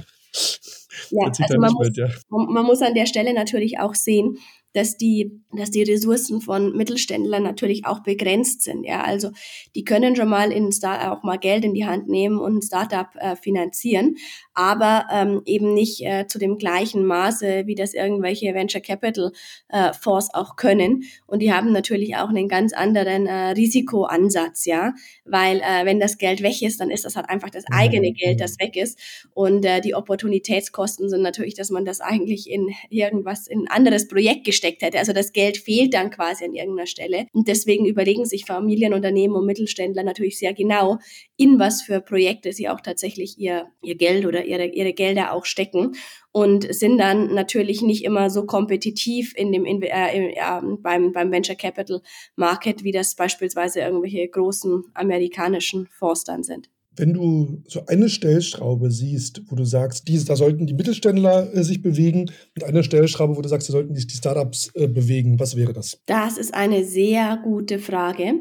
Ja, 1.11 1.27
also 1.27 1.59
man, 1.59 1.73
muss, 1.73 1.89
mit, 1.89 1.97
ja. 1.97 2.09
man 2.29 2.65
muss 2.65 2.83
an 2.83 2.95
der 2.95 3.07
Stelle 3.07 3.35
natürlich 3.35 3.81
auch 3.81 3.95
sehen, 3.95 4.39
dass 4.73 4.97
die, 4.97 5.43
dass 5.53 5.71
die 5.71 5.83
Ressourcen 5.83 6.41
von 6.41 6.77
Mittelständlern 6.77 7.43
natürlich 7.43 7.87
auch 7.87 8.01
begrenzt 8.03 8.63
sind. 8.63 8.85
Ja, 8.85 9.03
also 9.03 9.31
die 9.75 9.85
können 9.85 10.17
schon 10.17 10.29
mal 10.29 10.53
in 10.53 10.73
Star 10.73 11.13
auch 11.13 11.23
mal 11.23 11.39
Geld 11.39 11.65
in 11.65 11.75
die 11.75 11.87
Hand 11.87 12.09
nehmen 12.09 12.39
und 12.39 12.57
ein 12.57 12.63
Startup 12.63 13.09
äh, 13.17 13.37
finanzieren, 13.37 14.17
aber 14.61 15.07
ähm, 15.11 15.41
eben 15.47 15.73
nicht 15.73 16.05
äh, 16.05 16.27
zu 16.27 16.39
dem 16.39 16.59
gleichen 16.59 17.07
Maße, 17.07 17.63
wie 17.65 17.75
das 17.75 17.95
irgendwelche 17.95 18.53
Venture 18.53 18.83
Capital 18.83 19.33
äh, 19.71 19.95
Fonds 19.95 20.29
auch 20.35 20.57
können. 20.57 21.05
Und 21.27 21.41
die 21.41 21.51
haben 21.51 21.73
natürlich 21.73 22.17
auch 22.17 22.29
einen 22.29 22.47
ganz 22.47 22.75
anderen 22.75 23.27
äh, 23.27 23.53
Risikoansatz, 23.53 24.67
ja, 24.67 24.93
weil 25.25 25.61
äh, 25.61 25.87
wenn 25.87 25.99
das 25.99 26.19
Geld 26.19 26.43
weg 26.43 26.61
ist, 26.61 26.79
dann 26.79 26.91
ist 26.91 27.07
das 27.07 27.17
halt 27.17 27.31
einfach 27.31 27.49
das 27.49 27.65
eigene 27.73 28.13
Geld, 28.13 28.41
das 28.41 28.59
weg 28.59 28.77
ist. 28.77 28.99
Und 29.33 29.65
äh, 29.65 29.81
die 29.81 29.95
Opportunitätskosten 29.95 31.09
sind 31.09 31.23
natürlich, 31.23 31.55
dass 31.55 31.71
man 31.71 31.87
das 31.87 32.03
eigentlich 32.03 32.51
in 32.51 32.69
irgendwas, 32.91 33.47
in 33.47 33.61
ein 33.61 33.69
anderes 33.69 34.09
Projekt 34.09 34.45
gesteckt 34.45 34.83
hätte. 34.83 34.99
Also 34.99 35.15
das 35.15 35.33
Geld 35.33 35.57
fehlt 35.57 35.95
dann 35.95 36.11
quasi 36.11 36.45
an 36.45 36.53
irgendeiner 36.53 36.87
Stelle. 36.87 37.25
Und 37.33 37.49
deswegen 37.49 37.87
überlegen 37.87 38.27
sich 38.27 38.45
Familienunternehmen 38.45 39.35
und 39.35 39.47
Mittelständler 39.47 40.03
natürlich 40.03 40.39
sehr 40.39 40.53
genau, 40.53 40.99
in 41.39 41.59
was 41.59 41.81
für 41.81 42.03
Projekte 42.03 42.53
sie 42.53 42.69
auch 42.69 42.83
tatsächlich 42.83 43.39
ihr, 43.39 43.69
ihr 43.81 43.95
Geld 43.95 44.27
oder 44.27 44.50
ihre, 44.51 44.67
ihre 44.67 44.93
Gelder 44.93 45.33
auch 45.33 45.45
stecken 45.45 45.93
und 46.33 46.73
sind 46.73 46.99
dann 46.99 47.35
natürlich 47.35 47.83
nicht 47.83 48.05
immer 48.05 48.31
so 48.31 48.45
kompetitiv 48.45 49.35
in 49.37 49.53
dem, 49.53 49.65
in, 49.65 49.83
äh, 49.83 50.33
äh, 50.33 50.61
beim, 50.81 51.13
beim 51.13 51.31
Venture 51.31 51.57
Capital 51.57 52.03
Market, 52.37 52.85
wie 52.85 52.93
das 52.93 53.15
beispielsweise 53.15 53.81
irgendwelche 53.81 54.27
großen 54.29 54.85
amerikanischen 54.95 55.87
Fonds 55.87 56.25
dann 56.25 56.43
sind. 56.43 56.71
Wenn 56.97 57.15
du 57.15 57.63
so 57.67 57.87
eine 57.87 58.09
Stellschraube 58.09 58.91
siehst, 58.91 59.43
wo 59.47 59.55
du 59.55 59.65
sagst, 59.65 60.09
die, 60.09 60.23
da 60.25 60.37
sollten 60.37 60.67
die 60.67 60.75
Mittelständler 60.75 61.55
äh, 61.55 61.63
sich 61.63 61.83
bewegen 61.83 62.31
und 62.57 62.65
eine 62.65 62.83
Stellschraube, 62.83 63.37
wo 63.37 63.43
du 63.43 63.49
sagst, 63.49 63.69
da 63.69 63.73
sollten 63.73 63.95
sich 63.95 64.07
die 64.07 64.17
Startups 64.17 64.71
äh, 64.75 64.89
bewegen, 64.89 65.39
was 65.39 65.57
wäre 65.57 65.73
das? 65.73 66.01
Das 66.07 66.37
ist 66.37 66.53
eine 66.53 66.85
sehr 66.85 67.41
gute 67.43 67.79
Frage. 67.79 68.41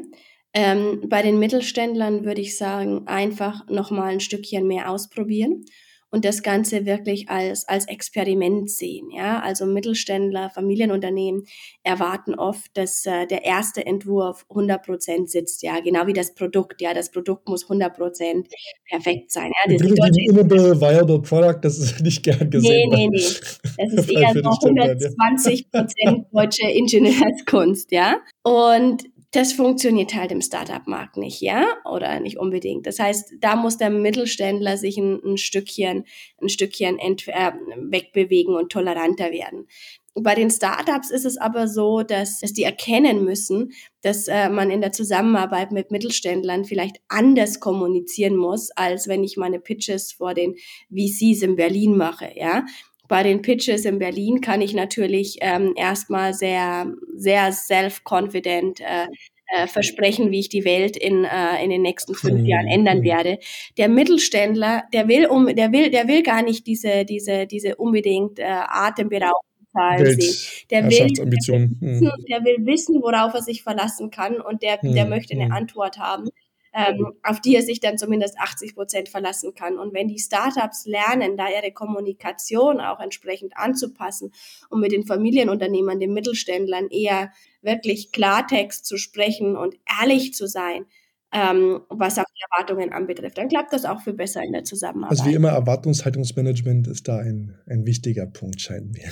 Ähm, 0.52 1.04
bei 1.08 1.22
den 1.22 1.38
Mittelständlern 1.38 2.24
würde 2.24 2.40
ich 2.40 2.56
sagen, 2.56 3.06
einfach 3.06 3.68
nochmal 3.68 4.12
ein 4.12 4.20
Stückchen 4.20 4.66
mehr 4.66 4.90
ausprobieren 4.90 5.64
und 6.10 6.24
das 6.24 6.42
Ganze 6.42 6.86
wirklich 6.86 7.28
als, 7.28 7.66
als 7.68 7.86
Experiment 7.88 8.70
sehen. 8.70 9.10
Ja? 9.10 9.40
Also 9.40 9.66
Mittelständler, 9.66 10.50
Familienunternehmen 10.50 11.44
erwarten 11.82 12.34
oft, 12.34 12.76
dass 12.76 13.06
äh, 13.06 13.26
der 13.26 13.44
erste 13.44 13.86
Entwurf 13.86 14.44
100 14.50 14.84
Prozent 14.84 15.30
sitzt. 15.30 15.62
Ja, 15.62 15.80
genau 15.80 16.06
wie 16.06 16.12
das 16.12 16.34
Produkt. 16.34 16.80
Ja, 16.80 16.94
das 16.94 17.10
Produkt 17.10 17.48
muss 17.48 17.64
100 17.64 17.96
Prozent 17.96 18.48
perfekt 18.88 19.30
sein. 19.30 19.52
Ja, 19.66 19.72
das 19.72 19.82
Inable 19.82 20.80
Viable 20.80 21.22
Product, 21.22 21.60
das 21.62 21.78
ist 21.78 22.00
nicht 22.02 22.22
gern 22.22 22.50
gesehen. 22.50 22.90
Nee, 22.90 23.08
nee, 23.08 23.08
nee. 23.08 23.18
Das 23.18 23.92
ist 23.92 24.10
eher 24.10 24.32
so 24.32 24.68
120 24.68 25.70
Prozent 25.70 26.26
deutsche 26.32 26.68
Ingenieurskunst. 26.68 27.92
Ja, 27.92 28.20
und 28.42 29.04
das 29.32 29.52
funktioniert 29.52 30.14
halt 30.14 30.32
im 30.32 30.42
Startup-Markt 30.42 31.16
nicht, 31.16 31.40
ja, 31.40 31.64
oder 31.84 32.18
nicht 32.18 32.38
unbedingt. 32.38 32.86
Das 32.86 32.98
heißt, 32.98 33.34
da 33.40 33.54
muss 33.54 33.76
der 33.76 33.90
Mittelständler 33.90 34.76
sich 34.76 34.98
ein, 34.98 35.20
ein 35.24 35.36
Stückchen, 35.36 36.04
ein 36.42 36.48
Stückchen 36.48 36.98
äh, 36.98 37.52
wegbewegen 37.76 38.54
und 38.56 38.72
toleranter 38.72 39.30
werden. 39.30 39.68
Bei 40.14 40.34
den 40.34 40.50
Startups 40.50 41.10
ist 41.10 41.24
es 41.24 41.36
aber 41.36 41.68
so, 41.68 42.02
dass, 42.02 42.40
dass 42.40 42.52
die 42.52 42.64
erkennen 42.64 43.24
müssen, 43.24 43.72
dass 44.02 44.26
äh, 44.26 44.48
man 44.48 44.72
in 44.72 44.80
der 44.80 44.90
Zusammenarbeit 44.90 45.70
mit 45.70 45.92
Mittelständlern 45.92 46.64
vielleicht 46.64 46.96
anders 47.06 47.60
kommunizieren 47.60 48.34
muss, 48.34 48.72
als 48.72 49.06
wenn 49.06 49.22
ich 49.22 49.36
meine 49.36 49.60
Pitches 49.60 50.10
vor 50.12 50.34
den 50.34 50.56
VCs 50.90 51.42
in 51.42 51.54
Berlin 51.54 51.96
mache, 51.96 52.32
ja. 52.34 52.64
Bei 53.10 53.24
den 53.24 53.42
Pitches 53.42 53.84
in 53.84 53.98
Berlin 53.98 54.40
kann 54.40 54.60
ich 54.60 54.72
natürlich 54.72 55.38
ähm, 55.40 55.74
erstmal 55.76 56.32
sehr, 56.32 56.94
sehr 57.16 57.52
self-confident 57.52 58.80
äh, 58.80 59.08
äh, 59.48 59.66
versprechen, 59.66 60.30
wie 60.30 60.38
ich 60.38 60.48
die 60.48 60.64
Welt 60.64 60.96
in, 60.96 61.24
äh, 61.24 61.60
in 61.60 61.70
den 61.70 61.82
nächsten 61.82 62.14
fünf 62.14 62.46
Jahren 62.46 62.66
mhm. 62.66 62.72
ändern 62.72 63.02
werde. 63.02 63.40
Der 63.78 63.88
Mittelständler, 63.88 64.84
der 64.92 65.08
will 65.08 65.26
um, 65.26 65.46
der 65.46 65.72
will, 65.72 65.90
der 65.90 66.06
will 66.06 66.22
gar 66.22 66.42
nicht 66.42 66.68
diese, 66.68 67.04
diese, 67.04 67.48
diese 67.48 67.74
unbedingt 67.74 68.38
äh, 68.38 68.44
atemberaubende 68.44 69.66
Zahlen 69.72 70.20
sehen. 70.20 70.66
Der 70.70 70.84
will, 70.84 71.08
der, 71.08 71.26
will 71.26 71.32
wissen, 71.32 71.78
mhm. 71.80 72.12
der 72.28 72.44
will 72.44 72.64
wissen, 72.64 73.02
worauf 73.02 73.34
er 73.34 73.42
sich 73.42 73.64
verlassen 73.64 74.12
kann 74.12 74.40
und 74.40 74.62
der, 74.62 74.78
der 74.84 75.06
möchte 75.06 75.34
eine 75.34 75.52
Antwort 75.52 75.98
haben. 75.98 76.28
Ähm, 76.72 77.12
auf 77.22 77.40
die 77.40 77.56
er 77.56 77.62
sich 77.62 77.80
dann 77.80 77.98
zumindest 77.98 78.38
80 78.38 78.74
Prozent 78.74 79.08
verlassen 79.08 79.54
kann. 79.54 79.78
Und 79.78 79.92
wenn 79.92 80.08
die 80.08 80.18
Startups 80.18 80.86
lernen, 80.86 81.36
da 81.36 81.48
ihre 81.48 81.72
Kommunikation 81.72 82.80
auch 82.80 83.00
entsprechend 83.00 83.56
anzupassen 83.56 84.32
und 84.68 84.80
mit 84.80 84.92
den 84.92 85.04
Familienunternehmern, 85.04 85.98
den 85.98 86.12
Mittelständlern 86.12 86.88
eher 86.88 87.32
wirklich 87.62 88.12
Klartext 88.12 88.86
zu 88.86 88.96
sprechen 88.96 89.56
und 89.56 89.74
ehrlich 90.00 90.34
zu 90.34 90.46
sein, 90.46 90.86
ähm, 91.32 91.80
was 91.88 92.18
auch 92.18 92.24
die 92.24 92.42
Erwartungen 92.50 92.92
anbetrifft, 92.92 93.38
dann 93.38 93.48
klappt 93.48 93.72
das 93.72 93.84
auch 93.84 94.00
viel 94.02 94.14
besser 94.14 94.42
in 94.42 94.52
der 94.52 94.64
Zusammenarbeit. 94.64 95.18
Also 95.18 95.30
wie 95.30 95.34
immer, 95.34 95.50
Erwartungshaltungsmanagement 95.50 96.88
ist 96.88 97.06
da 97.06 97.18
ein, 97.18 97.56
ein 97.66 97.86
wichtiger 97.86 98.26
Punkt, 98.26 98.60
scheint 98.60 98.92
mir. 98.92 99.10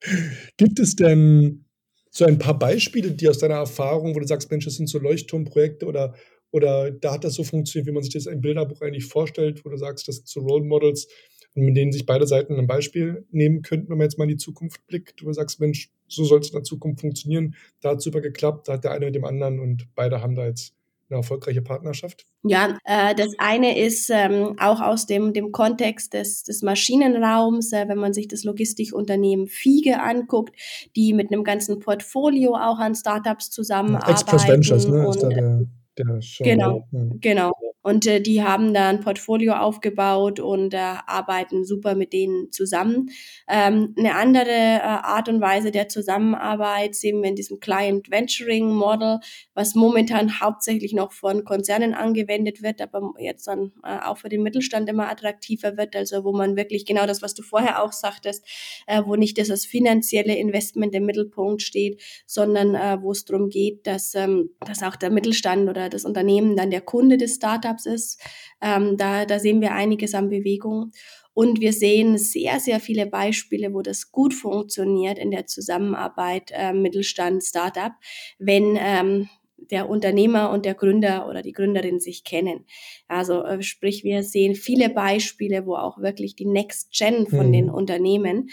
Gibt 0.56 0.80
es 0.80 0.96
denn 0.96 1.66
so 2.10 2.24
ein 2.24 2.38
paar 2.38 2.58
Beispiele, 2.58 3.12
die 3.12 3.28
aus 3.28 3.38
deiner 3.38 3.54
Erfahrung, 3.54 4.14
wo 4.14 4.18
du 4.20 4.26
sagst, 4.26 4.50
Mensch, 4.50 4.64
das 4.64 4.74
sind 4.74 4.88
so 4.88 4.98
Leuchtturmprojekte 4.98 5.86
oder, 5.86 6.14
oder 6.50 6.90
da 6.90 7.14
hat 7.14 7.24
das 7.24 7.34
so 7.34 7.44
funktioniert, 7.44 7.86
wie 7.86 7.92
man 7.92 8.02
sich 8.02 8.12
das 8.12 8.26
im 8.26 8.40
Bilderbuch 8.40 8.80
eigentlich 8.80 9.06
vorstellt, 9.06 9.64
wo 9.64 9.70
du 9.70 9.76
sagst, 9.76 10.08
das 10.08 10.16
sind 10.16 10.28
so 10.28 10.40
Role 10.40 10.64
Models, 10.64 11.08
mit 11.54 11.76
denen 11.76 11.92
sich 11.92 12.06
beide 12.06 12.26
Seiten 12.26 12.56
ein 12.58 12.66
Beispiel 12.66 13.26
nehmen 13.30 13.62
könnten, 13.62 13.90
wenn 13.90 13.98
man 13.98 14.06
jetzt 14.06 14.18
mal 14.18 14.24
in 14.24 14.30
die 14.30 14.36
Zukunft 14.36 14.86
blickt, 14.86 15.22
wo 15.22 15.28
du 15.28 15.32
sagst, 15.32 15.60
Mensch, 15.60 15.90
so 16.06 16.24
soll 16.24 16.40
es 16.40 16.48
in 16.48 16.54
der 16.54 16.62
Zukunft 16.62 17.00
funktionieren, 17.00 17.54
da 17.80 17.90
hat 17.90 17.98
es 17.98 18.04
super 18.04 18.20
geklappt, 18.20 18.68
da 18.68 18.74
hat 18.74 18.84
der 18.84 18.92
eine 18.92 19.06
mit 19.06 19.14
dem 19.14 19.24
anderen 19.24 19.60
und 19.60 19.88
beide 19.94 20.22
haben 20.22 20.34
da 20.34 20.46
jetzt 20.46 20.74
eine 21.08 21.18
erfolgreiche 21.18 21.62
Partnerschaft? 21.62 22.24
Ja, 22.44 22.78
äh, 22.84 23.14
das 23.14 23.34
eine 23.38 23.78
ist 23.78 24.10
ähm, 24.10 24.56
auch 24.58 24.80
aus 24.80 25.06
dem, 25.06 25.32
dem 25.32 25.52
Kontext 25.52 26.14
des, 26.14 26.44
des 26.44 26.62
Maschinenraums, 26.62 27.72
äh, 27.72 27.88
wenn 27.88 27.98
man 27.98 28.12
sich 28.12 28.28
das 28.28 28.44
Logistikunternehmen 28.44 29.46
Fiege 29.46 30.00
anguckt, 30.00 30.54
die 30.96 31.12
mit 31.12 31.32
einem 31.32 31.44
ganzen 31.44 31.80
Portfolio 31.80 32.54
auch 32.54 32.78
an 32.78 32.94
Startups 32.94 33.50
zusammenarbeiten. 33.50 34.12
Express 34.12 34.46
Ventures, 34.48 34.88
ne? 34.88 35.08
Ist 35.08 35.22
da 35.22 35.28
der, 35.28 35.66
der 36.04 36.20
genau, 36.44 36.86
genau. 37.20 37.52
Und 37.82 38.06
äh, 38.06 38.20
die 38.20 38.42
haben 38.42 38.74
da 38.74 38.88
ein 38.88 39.00
Portfolio 39.00 39.54
aufgebaut 39.54 40.40
und 40.40 40.74
äh, 40.74 40.78
arbeiten 40.78 41.64
super 41.64 41.94
mit 41.94 42.12
denen 42.12 42.52
zusammen. 42.52 43.10
Ähm, 43.48 43.94
eine 43.96 44.14
andere 44.14 44.50
äh, 44.50 44.80
Art 44.80 45.28
und 45.28 45.40
Weise 45.40 45.70
der 45.70 45.88
Zusammenarbeit 45.88 46.94
sehen 46.94 47.22
wir 47.22 47.28
in 47.28 47.36
diesem 47.36 47.60
Client 47.60 48.10
Venturing 48.10 48.72
Model, 48.74 49.20
was 49.54 49.74
momentan 49.74 50.40
hauptsächlich 50.40 50.92
noch 50.92 51.12
von 51.12 51.44
Konzernen 51.44 51.94
angewendet 51.94 52.62
wird, 52.62 52.80
aber 52.80 53.14
jetzt 53.18 53.46
dann 53.46 53.72
äh, 53.82 53.98
auch 54.04 54.18
für 54.18 54.28
den 54.28 54.42
Mittelstand 54.42 54.88
immer 54.88 55.08
attraktiver 55.08 55.76
wird. 55.76 55.96
Also 55.96 56.24
wo 56.24 56.32
man 56.32 56.56
wirklich 56.56 56.84
genau 56.84 57.06
das, 57.06 57.22
was 57.22 57.34
du 57.34 57.42
vorher 57.42 57.82
auch 57.82 57.92
sagtest, 57.92 58.44
äh, 58.86 59.02
wo 59.04 59.16
nicht 59.16 59.38
das 59.38 59.64
finanzielle 59.64 60.36
Investment 60.36 60.94
im 60.94 61.06
Mittelpunkt 61.06 61.62
steht, 61.62 62.00
sondern 62.26 62.74
äh, 62.74 62.98
wo 63.00 63.12
es 63.12 63.24
darum 63.24 63.48
geht, 63.48 63.86
dass, 63.86 64.14
ähm, 64.14 64.50
dass 64.60 64.82
auch 64.82 64.96
der 64.96 65.10
Mittelstand 65.10 65.68
oder 65.68 65.88
das 65.88 66.04
Unternehmen 66.04 66.56
dann 66.56 66.70
der 66.70 66.80
Kunde 66.80 67.16
des 67.16 67.36
Startups 67.36 67.79
Startups 67.80 67.86
ist. 67.86 68.20
Ähm, 68.60 68.96
da, 68.96 69.24
da 69.24 69.38
sehen 69.38 69.60
wir 69.60 69.72
einiges 69.72 70.14
an 70.14 70.28
Bewegung. 70.28 70.92
Und 71.32 71.60
wir 71.60 71.72
sehen 71.72 72.18
sehr, 72.18 72.58
sehr 72.60 72.80
viele 72.80 73.06
Beispiele, 73.06 73.72
wo 73.72 73.82
das 73.82 74.10
gut 74.10 74.34
funktioniert 74.34 75.18
in 75.18 75.30
der 75.30 75.46
Zusammenarbeit 75.46 76.50
äh, 76.52 76.72
Mittelstand-Startup, 76.72 77.92
wenn 78.38 78.76
ähm, 78.78 79.28
der 79.56 79.88
Unternehmer 79.88 80.50
und 80.50 80.64
der 80.64 80.74
Gründer 80.74 81.28
oder 81.28 81.42
die 81.42 81.52
Gründerin 81.52 82.00
sich 82.00 82.24
kennen. 82.24 82.66
Also 83.06 83.44
äh, 83.44 83.62
sprich, 83.62 84.02
wir 84.04 84.24
sehen 84.24 84.54
viele 84.54 84.90
Beispiele, 84.90 85.66
wo 85.66 85.76
auch 85.76 85.98
wirklich 85.98 86.34
die 86.34 86.46
Next 86.46 86.92
Gen 86.92 87.26
von 87.26 87.48
mhm. 87.48 87.52
den 87.52 87.70
Unternehmen 87.70 88.50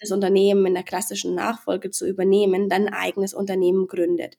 das 0.00 0.10
Unternehmen 0.10 0.66
in 0.66 0.74
der 0.74 0.82
klassischen 0.82 1.34
Nachfolge 1.34 1.90
zu 1.90 2.06
übernehmen, 2.06 2.68
dann 2.68 2.86
ein 2.86 2.94
eigenes 2.94 3.34
Unternehmen 3.34 3.86
gründet. 3.86 4.36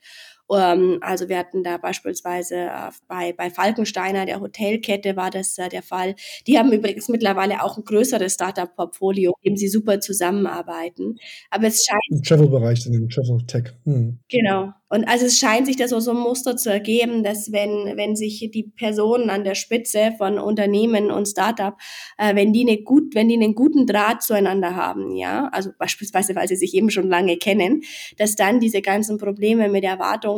Ähm, 0.53 0.99
also 1.01 1.29
wir 1.29 1.37
hatten 1.37 1.63
da 1.63 1.77
beispielsweise 1.77 2.55
äh, 2.55 2.91
bei, 3.07 3.33
bei 3.33 3.49
Falkensteiner, 3.49 4.25
der 4.25 4.41
Hotelkette, 4.41 5.15
war 5.15 5.29
das 5.29 5.57
äh, 5.57 5.69
der 5.69 5.83
Fall. 5.83 6.15
Die 6.47 6.57
haben 6.57 6.71
übrigens 6.71 7.09
mittlerweile 7.09 7.63
auch 7.63 7.77
ein 7.77 7.83
größeres 7.83 8.33
Startup-Portfolio, 8.33 9.33
in 9.41 9.53
dem 9.53 9.57
sie 9.57 9.67
super 9.67 9.99
zusammenarbeiten. 9.99 11.17
Aber 11.49 11.67
es 11.67 11.85
scheint... 11.85 12.01
Im 12.09 12.23
Travel-Bereich, 12.23 12.85
im 12.87 13.09
Travel-Tech. 13.09 13.73
Hm. 13.85 14.19
Genau. 14.29 14.73
Und 14.91 15.05
also 15.07 15.25
es 15.25 15.39
scheint 15.39 15.67
sich 15.67 15.77
da 15.77 15.87
so, 15.87 16.01
so 16.01 16.11
ein 16.11 16.17
Muster 16.17 16.57
zu 16.57 16.69
ergeben, 16.69 17.23
dass 17.23 17.53
wenn, 17.53 17.95
wenn 17.95 18.17
sich 18.17 18.49
die 18.53 18.63
Personen 18.75 19.29
an 19.29 19.45
der 19.45 19.55
Spitze 19.55 20.11
von 20.17 20.37
Unternehmen 20.37 21.11
und 21.11 21.29
Startup, 21.29 21.75
äh, 22.17 22.35
wenn 22.35 22.51
die 22.51 22.67
eine 22.67 22.81
gut, 22.81 23.15
wenn 23.15 23.29
die 23.29 23.35
einen 23.35 23.55
guten 23.55 23.87
Draht 23.87 24.21
zueinander 24.21 24.75
haben, 24.75 25.15
ja, 25.15 25.47
also 25.53 25.69
beispielsweise, 25.79 26.35
weil 26.35 26.49
sie 26.49 26.57
sich 26.57 26.73
eben 26.73 26.89
schon 26.89 27.07
lange 27.07 27.37
kennen, 27.37 27.83
dass 28.17 28.35
dann 28.35 28.59
diese 28.59 28.81
ganzen 28.81 29.17
Probleme 29.17 29.69
mit 29.69 29.85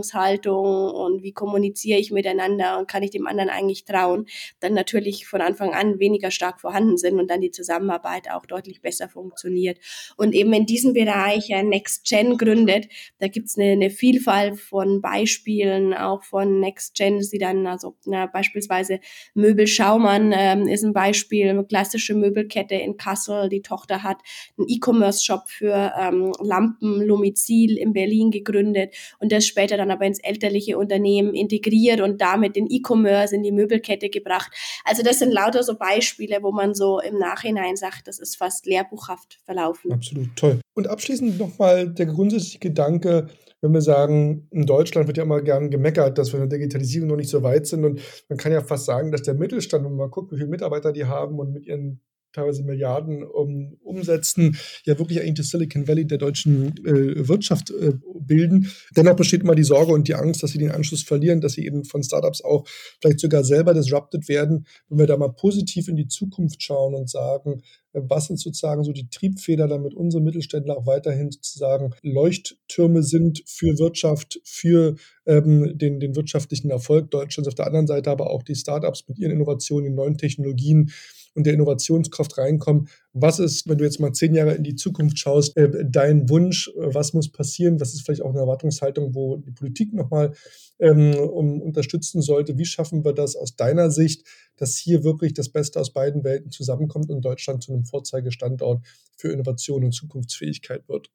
Erwartungshaltung 0.03 0.91
und 0.91 1.23
wie 1.23 1.31
kommuniziere 1.31 1.99
ich 1.99 2.11
miteinander 2.11 2.77
und 2.77 2.87
kann 2.87 3.03
ich 3.03 3.11
dem 3.11 3.27
anderen 3.27 3.49
eigentlich 3.49 3.85
trauen, 3.85 4.25
dann 4.59 4.73
natürlich 4.73 5.25
von 5.27 5.41
Anfang 5.41 5.73
an 5.73 5.99
weniger 5.99 6.31
stark 6.31 6.59
vorhanden 6.59 6.97
sind 6.97 7.19
und 7.19 7.29
dann 7.29 7.41
die 7.41 7.51
Zusammenarbeit 7.51 8.29
auch 8.31 8.45
deutlich 8.45 8.81
besser 8.81 9.09
funktioniert. 9.09 9.79
Und 10.17 10.33
eben 10.33 10.53
in 10.53 10.65
diesem 10.65 10.93
Bereich 10.93 11.49
äh, 11.49 11.63
Next 11.63 12.07
Gen 12.07 12.37
gründet, 12.37 12.87
da 13.19 13.27
gibt's 13.27 13.57
eine, 13.57 13.71
eine 13.71 13.89
Vielfalt 13.89 14.59
von 14.59 15.01
Beispielen, 15.01 15.93
auch 15.93 16.23
von 16.23 16.59
Next 16.59 16.95
Gen, 16.95 17.19
die 17.19 17.37
dann, 17.37 17.65
also 17.67 17.95
na, 18.05 18.25
beispielsweise 18.25 18.99
Möbel 19.33 19.67
Schaumann 19.67 20.33
ähm, 20.35 20.67
ist 20.67 20.83
ein 20.83 20.93
Beispiel, 20.93 21.49
eine 21.49 21.65
klassische 21.65 22.13
Möbelkette 22.13 22.75
in 22.75 22.97
Kassel, 22.97 23.49
die 23.49 23.61
Tochter 23.61 24.03
hat 24.03 24.17
einen 24.57 24.67
E-Commerce-Shop 24.67 25.43
für 25.47 25.93
ähm, 25.97 26.33
Lampen, 26.41 27.01
Lumizil 27.01 27.77
in 27.77 27.93
Berlin 27.93 28.31
gegründet 28.31 28.93
und 29.19 29.31
das 29.31 29.45
später 29.45 29.77
dann 29.77 29.91
aber 29.93 30.05
ins 30.05 30.19
elterliche 30.19 30.77
Unternehmen 30.77 31.33
integriert 31.33 32.01
und 32.01 32.19
damit 32.19 32.55
den 32.55 32.67
E-Commerce 32.69 33.35
in 33.35 33.43
die 33.43 33.51
Möbelkette 33.51 34.09
gebracht. 34.09 34.51
Also 34.83 35.03
das 35.03 35.19
sind 35.19 35.31
lauter 35.31 35.63
so 35.63 35.75
Beispiele, 35.75 36.39
wo 36.41 36.51
man 36.51 36.73
so 36.73 36.99
im 36.99 37.17
Nachhinein 37.17 37.75
sagt, 37.75 38.07
das 38.07 38.19
ist 38.19 38.35
fast 38.35 38.65
lehrbuchhaft 38.65 39.39
verlaufen. 39.45 39.91
Absolut 39.91 40.35
toll. 40.35 40.59
Und 40.73 40.87
abschließend 40.87 41.39
nochmal 41.39 41.87
der 41.87 42.07
grundsätzliche 42.07 42.59
Gedanke, 42.59 43.27
wenn 43.61 43.73
wir 43.73 43.81
sagen, 43.81 44.47
in 44.51 44.65
Deutschland 44.65 45.07
wird 45.07 45.17
ja 45.17 45.23
immer 45.23 45.41
gern 45.41 45.69
gemeckert, 45.69 46.17
dass 46.17 46.33
wir 46.33 46.41
in 46.41 46.49
der 46.49 46.59
Digitalisierung 46.59 47.07
noch 47.07 47.15
nicht 47.15 47.29
so 47.29 47.43
weit 47.43 47.65
sind. 47.65 47.85
Und 47.85 48.01
man 48.27 48.37
kann 48.37 48.51
ja 48.51 48.61
fast 48.61 48.85
sagen, 48.85 49.11
dass 49.11 49.21
der 49.21 49.35
Mittelstand, 49.35 49.85
wenn 49.85 49.91
man 49.91 50.07
mal 50.07 50.09
guckt, 50.09 50.33
wie 50.33 50.35
viele 50.35 50.49
Mitarbeiter 50.49 50.91
die 50.91 51.05
haben 51.05 51.39
und 51.39 51.53
mit 51.53 51.65
ihren 51.65 52.01
teilweise 52.33 52.63
Milliarden 52.63 53.23
um, 53.23 53.77
umsetzen, 53.83 54.57
ja 54.85 54.97
wirklich 54.99 55.21
eigentlich 55.21 55.35
das 55.35 55.49
Silicon 55.49 55.87
Valley 55.87 56.05
der 56.05 56.17
deutschen 56.17 56.75
äh, 56.85 57.27
Wirtschaft 57.27 57.71
äh, 57.71 57.93
bilden. 58.19 58.71
Dennoch 58.95 59.15
besteht 59.15 59.41
immer 59.41 59.55
die 59.55 59.63
Sorge 59.63 59.93
und 59.93 60.07
die 60.07 60.15
Angst, 60.15 60.43
dass 60.43 60.51
sie 60.51 60.57
den 60.57 60.71
Anschluss 60.71 61.03
verlieren, 61.03 61.41
dass 61.41 61.53
sie 61.53 61.65
eben 61.65 61.85
von 61.85 62.03
Startups 62.03 62.43
auch 62.43 62.67
vielleicht 62.99 63.19
sogar 63.19 63.43
selber 63.43 63.73
disrupted 63.73 64.27
werden. 64.27 64.65
Wenn 64.89 64.99
wir 64.99 65.07
da 65.07 65.17
mal 65.17 65.33
positiv 65.33 65.87
in 65.87 65.95
die 65.95 66.07
Zukunft 66.07 66.61
schauen 66.61 66.95
und 66.95 67.09
sagen, 67.09 67.61
äh, 67.93 68.01
was 68.03 68.27
sind 68.27 68.39
sozusagen 68.39 68.83
so 68.83 68.91
die 68.91 69.09
Triebfeder, 69.09 69.67
damit 69.67 69.93
unsere 69.93 70.21
Mittelständler 70.21 70.77
auch 70.77 70.85
weiterhin 70.85 71.31
sozusagen 71.31 71.93
Leuchttürme 72.01 73.03
sind 73.03 73.43
für 73.45 73.77
Wirtschaft, 73.79 74.39
für 74.43 74.95
ähm, 75.25 75.77
den, 75.77 75.99
den 75.99 76.15
wirtschaftlichen 76.15 76.69
Erfolg 76.69 77.11
Deutschlands. 77.11 77.47
Auf 77.47 77.55
der 77.55 77.67
anderen 77.67 77.87
Seite 77.87 78.11
aber 78.11 78.29
auch 78.29 78.43
die 78.43 78.55
Startups 78.55 79.07
mit 79.07 79.17
ihren 79.19 79.31
Innovationen, 79.31 79.85
den 79.85 79.95
neuen 79.95 80.17
Technologien, 80.17 80.91
und 81.35 81.45
der 81.45 81.53
Innovationskraft 81.53 82.37
reinkommen. 82.37 82.87
Was 83.13 83.39
ist, 83.39 83.67
wenn 83.67 83.77
du 83.77 83.83
jetzt 83.83 83.99
mal 83.99 84.13
zehn 84.13 84.33
Jahre 84.33 84.53
in 84.53 84.63
die 84.63 84.75
Zukunft 84.75 85.19
schaust, 85.19 85.55
äh, 85.57 85.85
dein 85.85 86.29
Wunsch? 86.29 86.71
Was 86.75 87.13
muss 87.13 87.31
passieren? 87.31 87.79
Was 87.79 87.93
ist 87.93 88.01
vielleicht 88.01 88.21
auch 88.21 88.29
eine 88.29 88.39
Erwartungshaltung, 88.39 89.13
wo 89.15 89.37
die 89.37 89.51
Politik 89.51 89.93
nochmal 89.93 90.33
ähm, 90.79 91.15
um, 91.15 91.61
unterstützen 91.61 92.21
sollte? 92.21 92.57
Wie 92.57 92.65
schaffen 92.65 93.03
wir 93.03 93.13
das 93.13 93.35
aus 93.35 93.55
deiner 93.55 93.91
Sicht, 93.91 94.25
dass 94.57 94.77
hier 94.77 95.03
wirklich 95.03 95.33
das 95.33 95.49
Beste 95.49 95.79
aus 95.79 95.93
beiden 95.93 96.23
Welten 96.23 96.51
zusammenkommt 96.51 97.09
und 97.09 97.23
Deutschland 97.23 97.63
zu 97.63 97.73
einem 97.73 97.85
Vorzeigestandort 97.85 98.85
für 99.15 99.31
Innovation 99.31 99.83
und 99.83 99.93
Zukunftsfähigkeit 99.93 100.87
wird? 100.87 101.09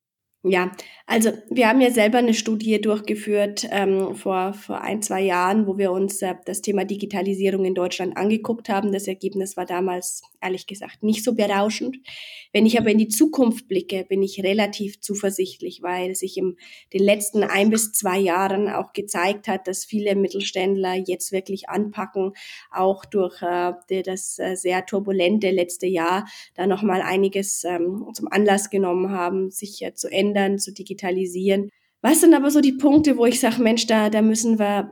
Ja, 0.44 0.70
also 1.04 1.32
wir 1.50 1.68
haben 1.68 1.80
ja 1.80 1.90
selber 1.90 2.18
eine 2.18 2.32
Studie 2.32 2.80
durchgeführt 2.80 3.66
ähm, 3.72 4.14
vor, 4.14 4.52
vor 4.52 4.82
ein, 4.82 5.02
zwei 5.02 5.20
Jahren, 5.22 5.66
wo 5.66 5.78
wir 5.78 5.90
uns 5.90 6.22
äh, 6.22 6.36
das 6.44 6.62
Thema 6.62 6.84
Digitalisierung 6.84 7.64
in 7.64 7.74
Deutschland 7.74 8.16
angeguckt 8.16 8.68
haben. 8.68 8.92
Das 8.92 9.08
Ergebnis 9.08 9.56
war 9.56 9.66
damals 9.66 10.22
ehrlich 10.40 10.68
gesagt 10.68 11.02
nicht 11.02 11.24
so 11.24 11.34
berauschend. 11.34 11.96
Wenn 12.52 12.66
ich 12.66 12.78
aber 12.78 12.90
in 12.90 12.98
die 12.98 13.08
Zukunft 13.08 13.66
blicke, 13.66 14.04
bin 14.08 14.22
ich 14.22 14.44
relativ 14.44 15.00
zuversichtlich, 15.00 15.82
weil 15.82 16.14
sich 16.14 16.36
in 16.36 16.56
den 16.92 17.02
letzten 17.02 17.42
ein 17.42 17.70
bis 17.70 17.92
zwei 17.92 18.18
Jahren 18.18 18.68
auch 18.68 18.92
gezeigt 18.92 19.48
hat, 19.48 19.66
dass 19.66 19.84
viele 19.84 20.14
Mittelständler 20.14 20.94
jetzt 20.94 21.32
wirklich 21.32 21.68
anpacken, 21.68 22.34
auch 22.70 23.04
durch 23.04 23.42
äh, 23.42 23.72
das 24.04 24.38
äh, 24.38 24.54
sehr 24.54 24.86
turbulente 24.86 25.50
letzte 25.50 25.88
Jahr 25.88 26.28
da 26.54 26.68
nochmal 26.68 27.02
einiges 27.02 27.64
ähm, 27.64 28.06
zum 28.14 28.28
Anlass 28.30 28.70
genommen 28.70 29.10
haben, 29.10 29.50
sich 29.50 29.82
äh, 29.82 29.94
zu 29.94 30.06
ändern 30.06 30.27
verändern, 30.28 30.58
zu 30.58 30.72
digitalisieren. 30.72 31.70
Was 32.00 32.20
sind 32.20 32.34
aber 32.34 32.50
so 32.50 32.60
die 32.60 32.72
Punkte, 32.72 33.16
wo 33.16 33.26
ich 33.26 33.40
sage, 33.40 33.62
Mensch, 33.62 33.86
da, 33.86 34.08
da 34.08 34.22
müssen 34.22 34.58
wir 34.58 34.90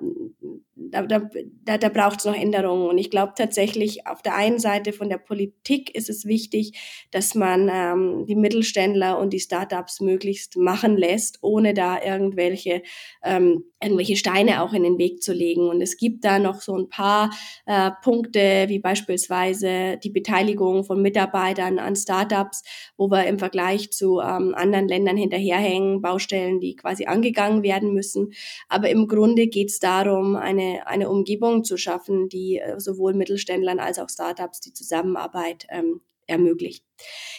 da, 0.91 1.03
da, 1.03 1.79
da, 1.79 1.89
braucht 1.89 2.21
es 2.21 2.25
noch 2.25 2.35
Änderungen. 2.35 2.89
Und 2.89 2.99
ich 2.99 3.11
glaube 3.11 3.33
tatsächlich, 3.37 4.07
auf 4.07 4.23
der 4.23 4.35
einen 4.35 4.59
Seite 4.59 4.93
von 4.93 5.09
der 5.09 5.19
Politik 5.19 5.95
ist 5.95 6.11
es 6.11 6.25
wichtig, 6.25 6.73
dass 7.11 7.35
man 7.35 7.71
ähm, 7.73 8.27
die 8.27 8.35
Mittelständler 8.35 9.19
und 9.19 9.33
die 9.33 9.41
Startups 9.41 10.01
möglichst 10.01 10.57
machen 10.57 10.97
lässt, 10.97 11.39
ohne 11.43 11.75
da 11.75 12.03
irgendwelche, 12.03 12.83
ähm, 13.23 13.65
irgendwelche 13.83 14.17
Steine 14.17 14.63
auch 14.63 14.73
in 14.73 14.83
den 14.83 14.99
Weg 14.99 15.23
zu 15.23 15.33
legen. 15.33 15.69
Und 15.69 15.81
es 15.81 15.97
gibt 15.97 16.25
da 16.25 16.39
noch 16.39 16.61
so 16.61 16.77
ein 16.77 16.89
paar 16.89 17.31
äh, 17.67 17.91
Punkte, 18.03 18.67
wie 18.69 18.79
beispielsweise 18.79 19.99
die 20.03 20.11
Beteiligung 20.11 20.85
von 20.85 21.03
Mitarbeitern 21.03 21.79
an 21.79 21.97
Startups, 21.97 22.63
wo 22.97 23.11
wir 23.11 23.27
im 23.27 23.39
Vergleich 23.39 23.91
zu 23.91 24.21
ähm, 24.21 24.55
anderen 24.55 24.89
Ländern 24.89 25.17
hinterherhängen, 25.17 26.01
Baustellen, 26.01 26.61
die 26.61 26.77
quasi 26.77 27.07
angegangen 27.07 27.63
werden 27.63 27.93
müssen. 27.93 28.33
Aber 28.69 28.89
im 28.89 29.09
Grunde 29.09 29.47
geht 29.49 29.71
es 29.71 29.79
darum, 29.79 30.37
eine, 30.37 30.76
eine 30.85 31.09
Umgebung 31.11 31.65
zu 31.65 31.77
schaffen, 31.77 32.29
die 32.29 32.59
äh, 32.59 32.79
sowohl 32.79 33.15
Mittelständlern 33.15 33.79
als 33.79 33.99
auch 33.99 34.09
Startups 34.09 34.61
die 34.61 34.73
Zusammenarbeit 34.73 35.67
ähm, 35.71 36.01
ermöglicht. 36.27 36.85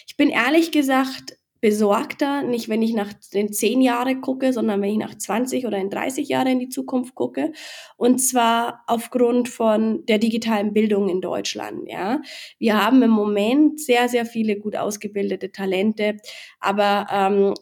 Ich 0.08 0.17
bin 0.17 0.30
ehrlich 0.30 0.71
gesagt 0.71 1.38
besorgter, 1.60 2.43
nicht 2.43 2.69
wenn 2.69 2.82
ich 2.82 2.93
nach 2.93 3.12
den 3.34 3.52
zehn 3.52 3.82
Jahren 3.82 4.21
gucke, 4.21 4.54
sondern 4.54 4.82
wenn 4.82 4.91
ich 4.91 4.97
nach 4.97 5.17
20 5.17 5.65
oder 5.65 5.78
in 5.78 5.89
30 5.89 6.28
Jahren 6.28 6.47
in 6.47 6.60
die 6.60 6.69
Zukunft 6.69 7.15
gucke. 7.15 7.52
Und 7.97 8.19
zwar 8.19 8.84
aufgrund 8.88 9.50
von 9.50 10.06
der 10.06 10.19
digitalen 10.19 10.73
Bildung 10.73 11.10
in 11.10 11.21
Deutschland. 11.21 11.89
Ja, 11.89 12.21
wir 12.60 12.84
haben 12.84 13.02
im 13.02 13.12
Moment 13.12 13.80
sehr, 13.80 14.08
sehr 14.08 14.26
viele 14.26 14.58
gut 14.60 14.76
ausgebildete 14.76 15.52
Talente, 15.52 16.17
aber 16.60 17.08
ähm, 17.12 17.54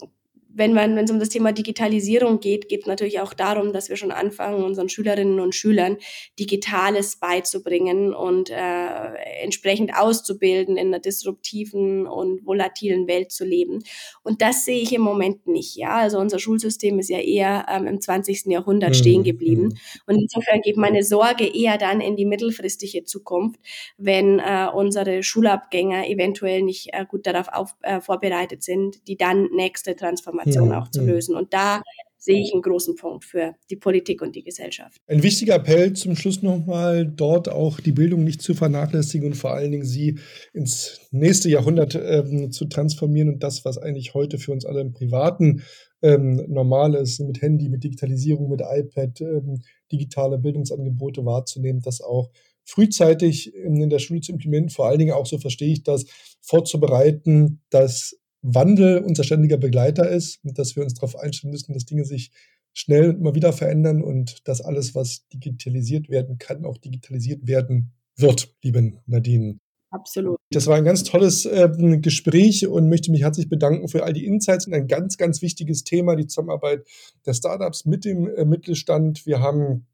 wenn 0.55 0.73
man, 0.73 0.95
wenn 0.95 1.03
es 1.03 1.11
um 1.11 1.19
das 1.19 1.29
Thema 1.29 1.51
Digitalisierung 1.51 2.39
geht, 2.39 2.69
geht 2.69 2.81
es 2.81 2.87
natürlich 2.87 3.19
auch 3.19 3.33
darum, 3.33 3.73
dass 3.73 3.89
wir 3.89 3.97
schon 3.97 4.11
anfangen, 4.11 4.63
unseren 4.63 4.87
Schülerinnen 4.87 5.41
und 5.41 5.53
Schülern 5.53 5.97
Digitales 6.39 7.17
beizubringen 7.17 8.13
und 8.13 8.49
äh, 8.49 9.13
entsprechend 9.43 9.93
auszubilden, 9.93 10.77
in 10.77 10.87
einer 10.87 10.99
disruptiven 10.99 12.07
und 12.07 12.45
volatilen 12.45 13.07
Welt 13.07 13.33
zu 13.33 13.43
leben. 13.43 13.83
Und 14.23 14.41
das 14.41 14.63
sehe 14.63 14.81
ich 14.81 14.93
im 14.93 15.01
Moment 15.01 15.45
nicht. 15.45 15.75
Ja, 15.75 15.97
also 15.97 16.19
unser 16.19 16.39
Schulsystem 16.39 16.99
ist 16.99 17.09
ja 17.09 17.19
eher 17.19 17.65
ähm, 17.69 17.85
im 17.85 17.99
20. 17.99 18.45
Jahrhundert 18.45 18.91
mhm. 18.91 18.95
stehen 18.95 19.23
geblieben. 19.23 19.63
Mhm. 19.63 19.77
Und 20.07 20.21
insofern 20.21 20.61
geht 20.61 20.77
meine 20.77 21.03
Sorge 21.03 21.45
eher 21.45 21.77
dann 21.77 21.99
in 21.99 22.15
die 22.15 22.25
mittelfristige 22.25 23.03
Zukunft, 23.03 23.59
wenn 23.97 24.39
äh, 24.39 24.67
unsere 24.73 25.21
Schulabgänger 25.21 26.07
eventuell 26.07 26.61
nicht 26.61 26.93
äh, 26.93 27.05
gut 27.05 27.27
darauf 27.27 27.49
auf, 27.49 27.75
äh, 27.81 27.99
vorbereitet 27.99 28.63
sind, 28.63 29.05
die 29.09 29.17
dann 29.17 29.49
nächste 29.51 29.97
Transformation 29.97 30.44
Transformation 30.45 30.69
ja, 30.71 30.81
auch 30.81 30.89
zu 30.89 31.01
ja. 31.01 31.07
lösen. 31.07 31.35
Und 31.35 31.53
da 31.53 31.81
sehe 32.17 32.41
ich 32.41 32.53
einen 32.53 32.63
großen 32.63 32.95
Punkt 32.95 33.23
für 33.23 33.53
die 33.69 33.75
Politik 33.75 34.21
und 34.21 34.35
die 34.35 34.43
Gesellschaft. 34.43 34.99
Ein 35.07 35.21
wichtiger 35.21 35.55
Appell 35.55 35.93
zum 35.93 36.15
Schluss 36.15 36.41
nochmal, 36.41 37.05
dort 37.05 37.49
auch 37.49 37.79
die 37.79 37.91
Bildung 37.91 38.23
nicht 38.23 38.41
zu 38.41 38.55
vernachlässigen 38.55 39.27
und 39.27 39.35
vor 39.35 39.53
allen 39.53 39.71
Dingen 39.71 39.85
sie 39.85 40.17
ins 40.51 40.99
nächste 41.11 41.49
Jahrhundert 41.49 41.93
ähm, 41.95 42.51
zu 42.51 42.65
transformieren 42.65 43.29
und 43.29 43.43
das, 43.43 43.63
was 43.63 43.77
eigentlich 43.77 44.15
heute 44.15 44.39
für 44.39 44.51
uns 44.51 44.65
alle 44.65 44.81
im 44.81 44.91
Privaten 44.91 45.61
ähm, 46.01 46.43
normal 46.47 46.95
ist, 46.95 47.19
mit 47.19 47.41
Handy, 47.41 47.69
mit 47.69 47.83
Digitalisierung, 47.83 48.49
mit 48.49 48.61
iPad, 48.61 49.21
ähm, 49.21 49.61
digitale 49.91 50.39
Bildungsangebote 50.39 51.25
wahrzunehmen, 51.25 51.81
das 51.81 52.01
auch 52.01 52.31
frühzeitig 52.63 53.53
in 53.53 53.87
der 53.89 53.99
Schule 53.99 54.21
zu 54.21 54.31
implementieren, 54.31 54.69
vor 54.69 54.87
allen 54.87 54.97
Dingen 54.97 55.13
auch, 55.13 55.27
so 55.27 55.37
verstehe 55.37 55.71
ich 55.71 55.83
das, 55.83 56.05
vorzubereiten, 56.41 57.61
dass 57.69 58.17
Wandel 58.47 58.99
unser 58.99 59.23
ständiger 59.23 59.57
Begleiter 59.57 60.09
ist 60.09 60.39
und 60.43 60.59
dass 60.59 60.75
wir 60.75 60.83
uns 60.83 60.93
darauf 60.93 61.17
einstellen 61.17 61.51
müssen, 61.51 61.73
dass 61.73 61.85
Dinge 61.85 62.05
sich 62.05 62.31
schnell 62.73 63.09
und 63.09 63.17
immer 63.17 63.33
wieder 63.33 63.53
verändern 63.53 64.03
und 64.03 64.47
dass 64.47 64.61
alles, 64.61 64.93
was 64.93 65.27
digitalisiert 65.29 66.09
werden 66.09 66.37
kann, 66.37 66.65
auch 66.65 66.77
digitalisiert 66.77 67.47
werden 67.47 67.93
wird, 68.17 68.53
liebe 68.61 68.93
Nadine. 69.07 69.59
Absolut. 69.89 70.37
Das 70.51 70.67
war 70.67 70.75
ein 70.75 70.83
ganz 70.83 71.03
tolles 71.03 71.45
äh, 71.45 71.69
Gespräch 72.01 72.67
und 72.67 72.89
möchte 72.89 73.11
mich 73.11 73.21
herzlich 73.21 73.49
bedanken 73.49 73.87
für 73.87 74.03
all 74.03 74.13
die 74.13 74.25
Insights 74.25 74.67
und 74.67 74.73
ein 74.73 74.87
ganz, 74.87 75.17
ganz 75.17 75.41
wichtiges 75.41 75.83
Thema, 75.83 76.15
die 76.15 76.27
Zusammenarbeit 76.27 76.85
der 77.25 77.33
Startups 77.33 77.85
mit 77.85 78.03
dem 78.03 78.27
äh, 78.27 78.45
Mittelstand. 78.45 79.25
Wir 79.25 79.39
haben 79.39 79.87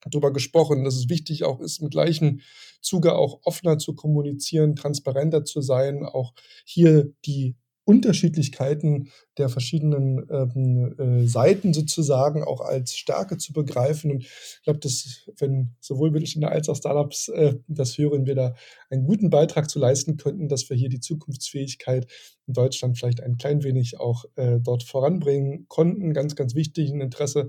darüber 0.00 0.32
gesprochen, 0.32 0.84
dass 0.84 0.96
es 0.96 1.08
wichtig 1.08 1.44
auch 1.44 1.60
ist, 1.60 1.80
im 1.82 1.90
gleichen 1.90 2.40
Zuge 2.80 3.14
auch 3.14 3.40
offener 3.42 3.78
zu 3.78 3.94
kommunizieren, 3.94 4.76
transparenter 4.76 5.44
zu 5.44 5.60
sein, 5.60 6.04
auch 6.04 6.34
hier 6.64 7.12
die 7.24 7.56
Unterschiedlichkeiten 7.88 9.08
der 9.38 9.48
verschiedenen 9.48 10.26
ähm, 10.30 10.94
äh, 10.98 11.26
Seiten 11.26 11.72
sozusagen 11.72 12.44
auch 12.44 12.60
als 12.60 12.94
Stärke 12.94 13.38
zu 13.38 13.54
begreifen. 13.54 14.10
Und 14.10 14.24
ich 14.24 14.60
glaube, 14.62 14.78
dass 14.80 15.26
wenn 15.38 15.74
sowohl 15.80 16.10
Mittelständler 16.10 16.52
als 16.52 16.68
auch 16.68 16.76
Startups 16.76 17.28
äh, 17.28 17.54
das 17.66 17.96
hören, 17.96 18.26
wir 18.26 18.34
da 18.34 18.54
einen 18.90 19.06
guten 19.06 19.30
Beitrag 19.30 19.70
zu 19.70 19.78
leisten 19.78 20.18
könnten, 20.18 20.48
dass 20.48 20.68
wir 20.68 20.76
hier 20.76 20.90
die 20.90 21.00
Zukunftsfähigkeit 21.00 22.06
in 22.46 22.52
Deutschland 22.52 22.98
vielleicht 22.98 23.22
ein 23.22 23.38
klein 23.38 23.62
wenig 23.62 23.98
auch 23.98 24.26
äh, 24.36 24.60
dort 24.60 24.82
voranbringen 24.82 25.64
konnten. 25.68 26.12
Ganz, 26.12 26.36
ganz 26.36 26.54
wichtig, 26.54 26.90
ein 26.90 27.00
Interesse 27.00 27.48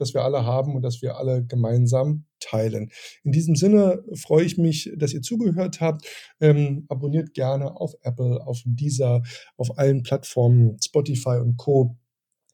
das 0.00 0.14
wir 0.14 0.24
alle 0.24 0.44
haben 0.44 0.74
und 0.74 0.82
das 0.82 1.02
wir 1.02 1.16
alle 1.16 1.44
gemeinsam 1.44 2.24
teilen. 2.40 2.90
In 3.22 3.32
diesem 3.32 3.54
Sinne 3.54 4.02
freue 4.14 4.44
ich 4.44 4.58
mich, 4.58 4.90
dass 4.96 5.12
ihr 5.12 5.22
zugehört 5.22 5.80
habt. 5.80 6.06
Ähm, 6.40 6.86
abonniert 6.88 7.34
gerne 7.34 7.76
auf 7.78 7.94
Apple, 8.02 8.46
auf 8.46 8.62
Deezer, 8.64 9.22
auf 9.56 9.78
allen 9.78 10.02
Plattformen, 10.02 10.76
Spotify 10.80 11.38
und 11.38 11.56
Co 11.56 11.96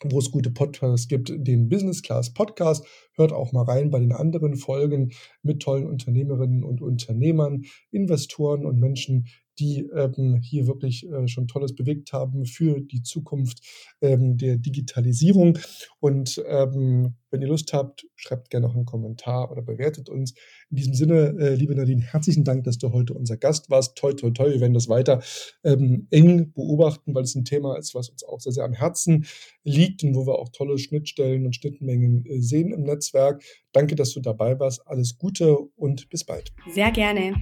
wo 0.04 0.18
es 0.18 0.30
gute 0.30 0.50
Podcasts 0.50 1.08
gibt, 1.08 1.32
den 1.34 1.68
Business 1.68 2.02
Class 2.02 2.32
Podcast. 2.32 2.86
Hört 3.14 3.32
auch 3.32 3.52
mal 3.52 3.64
rein 3.64 3.90
bei 3.90 3.98
den 3.98 4.12
anderen 4.12 4.56
Folgen 4.56 5.12
mit 5.42 5.62
tollen 5.62 5.86
Unternehmerinnen 5.86 6.64
und 6.64 6.82
Unternehmern, 6.82 7.64
Investoren 7.90 8.66
und 8.66 8.78
Menschen, 8.78 9.26
die 9.58 9.88
ähm, 9.94 10.40
hier 10.42 10.66
wirklich 10.66 11.06
äh, 11.08 11.28
schon 11.28 11.48
Tolles 11.48 11.74
bewegt 11.74 12.12
haben 12.12 12.46
für 12.46 12.80
die 12.80 13.02
Zukunft 13.02 13.60
ähm, 14.00 14.36
der 14.36 14.56
Digitalisierung. 14.56 15.58
Und 16.00 16.42
ähm, 16.46 17.14
wenn 17.30 17.42
ihr 17.42 17.48
Lust 17.48 17.72
habt, 17.72 18.06
schreibt 18.14 18.50
gerne 18.50 18.66
noch 18.66 18.74
einen 18.74 18.84
Kommentar 18.84 19.50
oder 19.50 19.62
bewertet 19.62 20.08
uns. 20.08 20.34
In 20.70 20.76
diesem 20.76 20.94
Sinne, 20.94 21.34
äh, 21.38 21.54
liebe 21.54 21.74
Nadine, 21.74 22.02
herzlichen 22.02 22.44
Dank, 22.44 22.64
dass 22.64 22.78
du 22.78 22.92
heute 22.92 23.14
unser 23.14 23.36
Gast 23.36 23.70
warst. 23.70 23.96
Toi, 23.96 24.12
toi, 24.12 24.30
toi. 24.30 24.50
Wir 24.50 24.60
werden 24.60 24.74
das 24.74 24.88
weiter 24.88 25.22
ähm, 25.64 26.06
eng 26.10 26.52
beobachten, 26.52 27.14
weil 27.14 27.24
es 27.24 27.34
ein 27.34 27.44
Thema 27.44 27.76
ist, 27.76 27.94
was 27.94 28.08
uns 28.08 28.24
auch 28.24 28.40
sehr, 28.40 28.52
sehr 28.52 28.64
am 28.64 28.72
Herzen 28.72 29.26
liegt 29.64 30.02
und 30.04 30.14
wo 30.14 30.26
wir 30.26 30.38
auch 30.38 30.50
tolle 30.50 30.78
Schnittstellen 30.78 31.46
und 31.46 31.56
Schnittmengen 31.56 32.24
äh, 32.26 32.40
sehen 32.40 32.72
im 32.72 32.84
Netzwerk. 32.84 33.42
Danke, 33.72 33.94
dass 33.96 34.12
du 34.12 34.20
dabei 34.20 34.58
warst. 34.58 34.86
Alles 34.86 35.18
Gute 35.18 35.58
und 35.76 36.08
bis 36.08 36.24
bald. 36.24 36.52
Sehr 36.72 36.90
gerne. 36.90 37.34